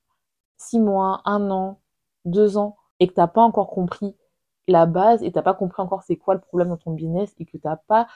6 0.58 0.80
mois, 0.80 1.22
1 1.24 1.50
an, 1.50 1.80
2 2.24 2.58
ans 2.58 2.76
et 2.98 3.08
que 3.08 3.14
t'as 3.14 3.28
pas 3.28 3.42
encore 3.42 3.70
compris 3.70 4.16
la 4.70 4.86
base 4.86 5.22
et 5.22 5.32
t'as 5.32 5.42
pas 5.42 5.54
compris 5.54 5.82
encore 5.82 6.02
c'est 6.02 6.16
quoi 6.16 6.34
le 6.34 6.40
problème 6.40 6.68
dans 6.68 6.76
ton 6.76 6.92
business 6.92 7.34
et 7.38 7.46
que 7.46 7.56
t'as 7.56 7.76
pas 7.76 8.06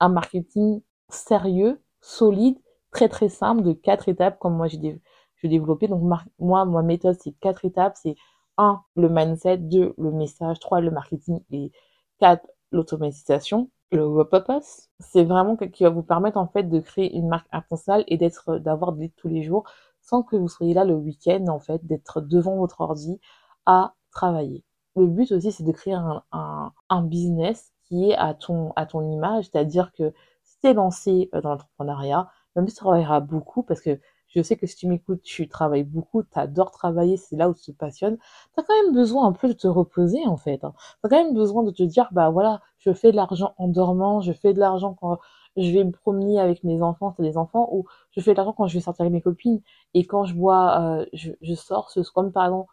un 0.00 0.08
marketing 0.08 0.82
sérieux, 1.08 1.80
solide, 2.00 2.58
très 2.90 3.08
très 3.08 3.28
simple 3.28 3.62
de 3.62 3.72
quatre 3.72 4.08
étapes 4.08 4.38
comme 4.38 4.56
moi 4.56 4.68
j'ai 4.68 5.00
développé. 5.44 5.88
Donc 5.88 6.02
moi, 6.38 6.64
ma 6.64 6.82
méthode, 6.82 7.16
c'est 7.20 7.32
quatre 7.32 7.64
étapes. 7.64 7.96
C'est 8.00 8.16
1. 8.58 8.82
Le 8.96 9.08
mindset. 9.08 9.58
2. 9.58 9.94
Le 9.96 10.10
message. 10.10 10.58
3. 10.60 10.80
Le 10.80 10.90
marketing. 10.90 11.40
Et 11.50 11.72
4. 12.18 12.46
L'automatisation. 12.72 13.70
Le 13.92 14.22
purpose. 14.24 14.88
C'est 15.00 15.24
vraiment 15.24 15.56
ce 15.58 15.64
qui 15.66 15.84
va 15.84 15.90
vous 15.90 16.02
permettre 16.02 16.36
en 16.36 16.46
fait 16.46 16.64
de 16.64 16.80
créer 16.80 17.14
une 17.16 17.28
marque 17.28 17.48
internationale 17.52 18.04
et 18.06 18.16
d'être, 18.16 18.58
d'avoir 18.58 18.92
des 18.92 19.10
tous 19.10 19.28
les 19.28 19.42
jours 19.42 19.64
sans 20.02 20.22
que 20.22 20.36
vous 20.36 20.48
soyez 20.48 20.74
là 20.74 20.84
le 20.84 20.94
week-end 20.94 21.46
en 21.48 21.58
fait, 21.58 21.84
d'être 21.86 22.20
devant 22.20 22.56
votre 22.56 22.80
ordi 22.80 23.20
à 23.66 23.94
travailler. 24.12 24.64
Le 24.96 25.06
but 25.06 25.30
aussi, 25.32 25.52
c'est 25.52 25.64
de 25.64 25.72
créer 25.72 25.94
un, 25.94 26.22
un, 26.32 26.72
un, 26.88 27.02
business 27.02 27.72
qui 27.84 28.10
est 28.10 28.16
à 28.16 28.34
ton, 28.34 28.72
à 28.76 28.86
ton 28.86 29.08
image, 29.10 29.48
c'est-à-dire 29.50 29.92
que 29.92 30.12
si 30.44 30.58
tu 30.60 30.68
es 30.68 30.74
lancé 30.74 31.30
euh, 31.34 31.40
dans 31.40 31.50
l'entrepreneuriat, 31.50 32.28
même 32.56 32.68
si 32.68 32.74
tu 32.74 32.80
travailleras 32.80 33.20
beaucoup, 33.20 33.62
parce 33.62 33.80
que 33.80 34.00
je 34.28 34.42
sais 34.42 34.56
que 34.56 34.66
si 34.66 34.76
tu 34.76 34.86
m'écoutes, 34.86 35.22
tu 35.22 35.48
travailles 35.48 35.84
beaucoup, 35.84 36.22
tu 36.22 36.38
adores 36.38 36.70
travailler, 36.70 37.16
c'est 37.16 37.36
là 37.36 37.48
où 37.48 37.54
tu 37.54 37.72
te 37.72 37.76
passionnes. 37.76 38.16
Tu 38.54 38.60
as 38.60 38.62
quand 38.62 38.74
même 38.84 38.94
besoin 38.94 39.26
un 39.26 39.32
peu 39.32 39.48
de 39.48 39.52
te 39.52 39.66
reposer, 39.66 40.24
en 40.26 40.36
fait. 40.36 40.62
Hein. 40.64 40.72
Tu 41.00 41.06
as 41.06 41.08
quand 41.08 41.22
même 41.24 41.34
besoin 41.34 41.64
de 41.64 41.70
te 41.72 41.82
dire, 41.82 42.08
bah 42.12 42.30
voilà, 42.30 42.60
je 42.78 42.92
fais 42.92 43.10
de 43.10 43.16
l'argent 43.16 43.54
en 43.58 43.66
dormant, 43.68 44.20
je 44.20 44.32
fais 44.32 44.54
de 44.54 44.60
l'argent 44.60 44.94
quand 44.94 45.18
je 45.56 45.70
vais 45.72 45.82
me 45.84 45.90
promener 45.90 46.38
avec 46.38 46.62
mes 46.62 46.80
enfants, 46.80 47.12
c'est 47.16 47.24
des 47.24 47.36
enfants, 47.36 47.68
ou 47.72 47.86
je 48.12 48.20
fais 48.20 48.32
de 48.32 48.36
l'argent 48.36 48.52
quand 48.52 48.68
je 48.68 48.74
vais 48.74 48.80
sortir 48.80 49.02
avec 49.02 49.12
mes 49.12 49.20
copines. 49.20 49.60
Et 49.94 50.06
quand 50.06 50.24
je 50.24 50.34
bois, 50.34 50.80
euh, 50.80 51.06
je, 51.12 51.32
je, 51.42 51.54
sors 51.54 51.90
ce 51.90 52.00
comme 52.12 52.30
par 52.32 52.44
exemple, 52.44 52.72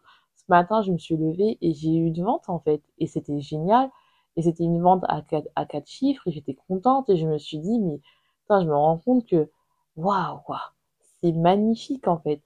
matin, 0.49 0.81
je 0.81 0.91
me 0.91 0.97
suis 0.97 1.17
levée 1.17 1.57
et 1.61 1.73
j'ai 1.73 1.89
eu 1.95 2.07
une 2.07 2.23
vente, 2.23 2.49
en 2.49 2.59
fait. 2.59 2.81
Et 2.99 3.07
c'était 3.07 3.39
génial. 3.39 3.89
Et 4.37 4.43
c'était 4.43 4.63
une 4.63 4.81
vente 4.81 5.03
à 5.07 5.21
quatre, 5.21 5.87
chiffres 5.87 6.27
et 6.27 6.31
j'étais 6.31 6.55
contente 6.67 7.09
et 7.09 7.17
je 7.17 7.27
me 7.27 7.37
suis 7.39 7.59
dit, 7.59 7.79
mais, 7.79 7.99
putain, 8.41 8.61
je 8.61 8.67
me 8.67 8.75
rends 8.75 8.99
compte 8.99 9.25
que, 9.27 9.49
waouh, 9.95 10.39
quoi 10.45 10.73
c'est 11.21 11.31
magnifique 11.31 12.07
en 12.07 12.17
fait. 12.19 12.41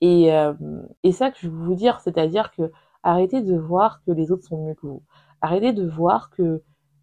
Et, 0.00 0.32
euh, 0.32 0.54
et 1.02 1.12
ça 1.12 1.30
que 1.30 1.38
je 1.40 1.48
veux 1.48 1.64
vous 1.64 1.74
dire, 1.74 2.00
c'est-à-dire 2.00 2.52
que 2.52 2.72
arrêtez 3.02 3.42
de 3.42 3.56
voir 3.56 4.02
que 4.04 4.12
les 4.12 4.32
autres 4.32 4.44
sont 4.44 4.64
mieux 4.66 4.74
que 4.74 4.86
vous. 4.86 5.02
Arrêtez 5.40 5.72
de 5.72 5.86
voir 5.88 6.30
que 6.30 6.62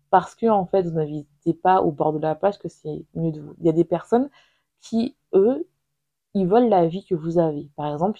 parce 0.09 0.35
que 0.35 0.47
en 0.47 0.65
fait 0.65 0.83
vous 0.83 0.95
n'habitez 0.95 1.53
pas 1.53 1.81
au 1.81 1.91
bord 1.91 2.13
de 2.13 2.19
la 2.19 2.35
page 2.35 2.59
que 2.59 2.69
c'est 2.69 3.05
mieux 3.15 3.31
de 3.31 3.41
vous. 3.41 3.55
Il 3.59 3.65
y 3.65 3.69
a 3.69 3.73
des 3.73 3.85
personnes 3.85 4.29
qui 4.81 5.15
eux 5.33 5.67
ils 6.33 6.47
veulent 6.47 6.69
la 6.69 6.87
vie 6.87 7.05
que 7.05 7.15
vous 7.15 7.39
avez. 7.39 7.69
Par 7.75 7.91
exemple, 7.91 8.19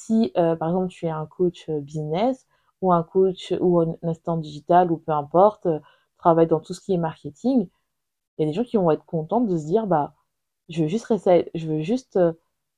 si, 0.00 0.32
euh, 0.36 0.56
par 0.56 0.68
exemple 0.70 0.88
tu 0.88 1.06
es 1.06 1.10
un 1.10 1.26
coach 1.26 1.68
euh, 1.68 1.80
business 1.80 2.46
ou 2.80 2.92
un 2.92 3.02
coach 3.02 3.52
ou 3.60 3.80
un 3.80 3.96
assistant 4.02 4.36
digital 4.38 4.90
ou 4.92 4.96
peu 4.98 5.12
importe, 5.12 5.66
euh, 5.66 5.80
travaille 6.18 6.46
dans 6.46 6.60
tout 6.60 6.74
ce 6.74 6.80
qui 6.80 6.94
est 6.94 6.98
marketing, 6.98 7.68
il 8.38 8.42
y 8.42 8.44
a 8.44 8.46
des 8.48 8.52
gens 8.54 8.64
qui 8.64 8.76
vont 8.78 8.90
être 8.90 9.04
contents 9.06 9.40
de 9.42 9.56
se 9.56 9.66
dire 9.66 9.86
bah 9.86 10.14
je 10.68 10.82
veux 10.82 10.88
juste 10.88 11.06
rester, 11.06 11.50
je 11.54 11.66
veux 11.68 11.80
juste 11.82 12.18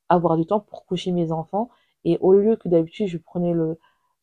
avoir 0.09 0.37
du 0.37 0.47
temps 0.47 0.61
pour 0.61 0.87
coucher 0.87 1.13
mes 1.13 1.33
enfants 1.33 1.71
et 2.05 2.19
au 2.21 2.33
lieu 2.35 2.57
que 2.57 2.69
d'habitude 2.69 3.09
je 3.09 3.19
prenais 3.19 3.55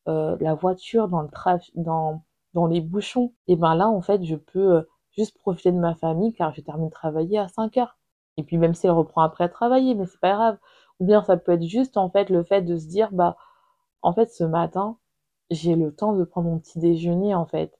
la 0.07 0.53
voiture 0.55 1.07
dans 1.09 2.67
les 2.67 2.81
bouchons 2.81 3.33
et 3.47 3.55
ben 3.55 3.75
là 3.75 3.87
en 3.89 4.01
fait 4.01 4.23
je 4.25 4.35
peux 4.35 4.85
juste 5.11 5.37
profiter 5.39 5.71
de 5.71 5.77
ma 5.79 5.95
famille 5.95 6.33
car 6.33 6.53
je 6.53 6.61
termine 6.61 6.87
de 6.87 6.91
travailler 6.93 7.37
à 7.39 7.47
5 7.47 7.77
heures. 7.77 7.97
Et 8.37 8.43
puis 8.43 8.57
même 8.57 8.73
si 8.73 8.87
elle 8.87 8.93
reprend 8.93 9.21
après 9.21 9.49
travailler 9.49 9.95
mais 9.95 10.05
c'est 10.05 10.19
pas 10.19 10.33
grave 10.33 10.57
ou 10.99 11.05
bien 11.05 11.23
ça 11.23 11.37
peut 11.37 11.53
être 11.53 11.63
juste 11.63 11.97
en 11.97 12.09
fait 12.09 12.29
le 12.29 12.43
fait 12.43 12.61
de 12.61 12.77
se 12.77 12.87
dire 12.87 13.09
bah 13.11 13.37
en 14.01 14.13
fait 14.13 14.31
ce 14.31 14.43
matin 14.43 14.97
j'ai 15.51 15.75
le 15.75 15.93
temps 15.95 16.13
de 16.13 16.23
prendre 16.25 16.49
mon 16.49 16.59
petit 16.59 16.79
déjeuner 16.79 17.35
en 17.35 17.45
fait, 17.45 17.77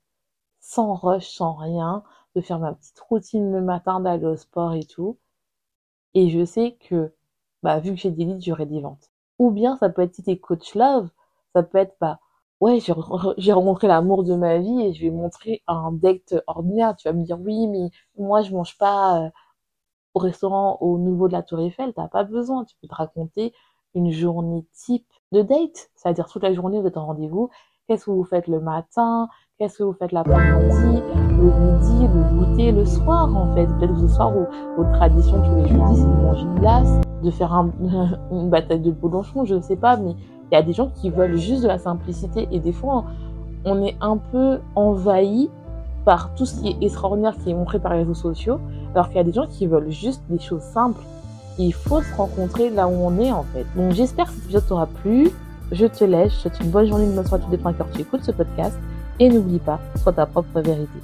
sans 0.62 0.96
rush, 0.96 1.30
sans 1.30 1.54
rien, 1.54 2.04
de 2.36 2.42
faire 2.42 2.60
ma 2.60 2.74
petite 2.74 3.00
routine 3.02 3.52
le 3.52 3.62
matin, 3.62 4.00
d'aller 4.02 4.26
au 4.26 4.36
sport 4.38 4.74
et 4.74 4.84
tout. 4.86 5.18
Et 6.14 6.30
je 6.30 6.46
sais 6.46 6.78
que, 6.80 7.14
bah, 7.64 7.80
vu 7.80 7.92
que 7.92 7.98
j'ai 8.00 8.12
des 8.12 8.26
leads, 8.26 8.42
j'aurai 8.46 8.66
des 8.66 8.82
ventes. 8.82 9.10
Ou 9.40 9.52
bien 9.52 9.76
ça 9.78 9.90
peut 9.90 10.02
être 10.04 10.16
si 10.16 10.24
t'es 10.24 10.38
coach 10.38 10.76
love, 10.76 11.10
ça 11.54 11.64
peut 11.64 11.78
être, 11.80 11.96
bah, 12.02 12.20
ouais, 12.62 12.80
j'ai 13.38 13.54
rencontré 13.54 13.88
l'amour 13.88 14.24
de 14.24 14.36
ma 14.36 14.58
vie 14.60 14.82
et 14.82 14.94
je 14.94 15.02
vais 15.04 15.12
montrer 15.12 15.64
un 15.68 15.92
date 15.92 16.36
ordinaire. 16.48 16.96
Tu 16.96 17.08
vas 17.08 17.14
me 17.14 17.24
dire, 17.24 17.40
oui, 17.40 17.68
mais 17.68 17.90
moi, 18.18 18.42
je 18.42 18.52
mange 18.54 18.78
pas 18.78 19.26
euh, 19.26 19.30
au 20.14 20.20
restaurant 20.20 20.78
au 20.82 20.98
niveau 20.98 21.28
de 21.28 21.34
la 21.34 21.44
Tour 21.44 21.60
Eiffel. 21.60 21.94
T'as 21.94 22.08
pas 22.08 22.24
besoin. 22.24 22.66
Tu 22.66 22.76
peux 22.82 22.88
te 22.88 22.96
raconter 22.96 23.54
une 23.96 24.12
journée 24.12 24.66
type 24.74 25.06
de 25.32 25.42
date, 25.42 25.90
c'est-à-dire 25.96 26.28
toute 26.28 26.44
la 26.44 26.54
journée 26.54 26.80
vous 26.80 26.88
êtes 26.88 26.98
en 26.98 27.06
rendez-vous, 27.06 27.50
qu'est-ce 27.88 28.06
que 28.06 28.12
vous 28.12 28.24
faites 28.24 28.48
le 28.48 28.60
matin, 28.60 29.30
qu'est-ce 29.58 29.80
que 29.80 29.84
vous 29.84 29.94
faites 29.94 30.12
l'après-midi, 30.12 31.02
le 31.16 31.44
midi, 31.44 32.08
le 32.08 32.38
goûter, 32.38 32.72
le 32.72 32.86
soir 32.86 33.36
en 33.36 33.54
fait, 33.54 33.66
peut-être 33.66 34.00
le 34.00 34.08
soir 34.08 34.36
où 34.36 34.46
votre 34.78 34.92
tradition 34.94 35.42
tous 35.42 35.56
les 35.56 35.68
jeudis 35.68 35.96
c'est 35.96 36.04
de 36.04 36.22
manger 36.22 36.44
une 36.44 36.60
glace, 36.60 37.02
de 37.24 37.32
faire 37.32 37.54
un, 37.54 37.72
une 38.32 38.50
bataille 38.50 38.80
de 38.80 38.92
boulonchon, 38.92 39.46
je 39.46 39.56
ne 39.56 39.62
sais 39.62 39.76
pas, 39.76 39.98
mais 39.98 40.16
il 40.52 40.56
y 40.56 40.58
a 40.58 40.64
des 40.64 40.74
gens 40.74 40.90
qui 40.90 41.10
veulent 41.10 41.38
juste 41.38 41.62
de 41.62 41.68
la 41.68 41.78
simplicité. 41.78 42.48
Et 42.52 42.60
des 42.60 42.74
fois 42.74 43.06
on 43.66 43.84
est 43.84 43.96
un 44.02 44.18
peu 44.18 44.60
envahi 44.76 45.50
par 46.06 46.34
tout 46.34 46.46
ce 46.46 46.60
qui 46.60 46.70
est 46.70 46.84
extraordinaire 46.84 47.36
qui 47.38 47.52
est 47.52 47.54
montré 47.54 47.80
par 47.80 47.94
les 47.94 48.00
réseaux 48.00 48.14
sociaux, 48.14 48.60
alors 48.96 49.08
qu'il 49.08 49.18
y 49.18 49.22
a 49.22 49.24
des 49.24 49.34
gens 49.34 49.48
qui 49.48 49.68
veulent 49.68 49.92
juste 49.92 50.22
des 50.30 50.40
choses 50.40 50.62
simples 50.62 51.02
il 51.60 51.74
faut 51.74 52.02
se 52.02 52.16
rencontrer 52.16 52.70
là 52.70 52.88
où 52.88 52.94
on 52.94 53.20
est 53.20 53.32
en 53.32 53.44
fait. 53.44 53.66
Donc 53.76 53.92
j'espère 53.92 54.28
que 54.28 54.32
cet 54.32 54.44
épisode 54.46 54.68
t'aura 54.68 54.88
plu. 54.88 55.30
Je 55.72 55.86
te 55.86 56.04
laisse, 56.04 56.32
je 56.32 56.38
te 56.38 56.42
souhaite 56.42 56.60
une 56.62 56.72
bonne 56.72 56.88
journée, 56.88 57.04
une 57.04 57.16
bonne 57.16 57.28
soirée, 57.28 57.44
tout 57.44 57.52
dépend 57.52 57.74
quand 57.74 57.86
tu 57.94 58.02
écoutes 58.02 58.24
ce 58.24 58.32
podcast. 58.32 58.78
Et 59.20 59.30
n'oublie 59.30 59.60
pas, 59.60 59.80
sois 59.98 60.14
ta 60.14 60.26
propre 60.26 60.62
vérité. 60.62 61.00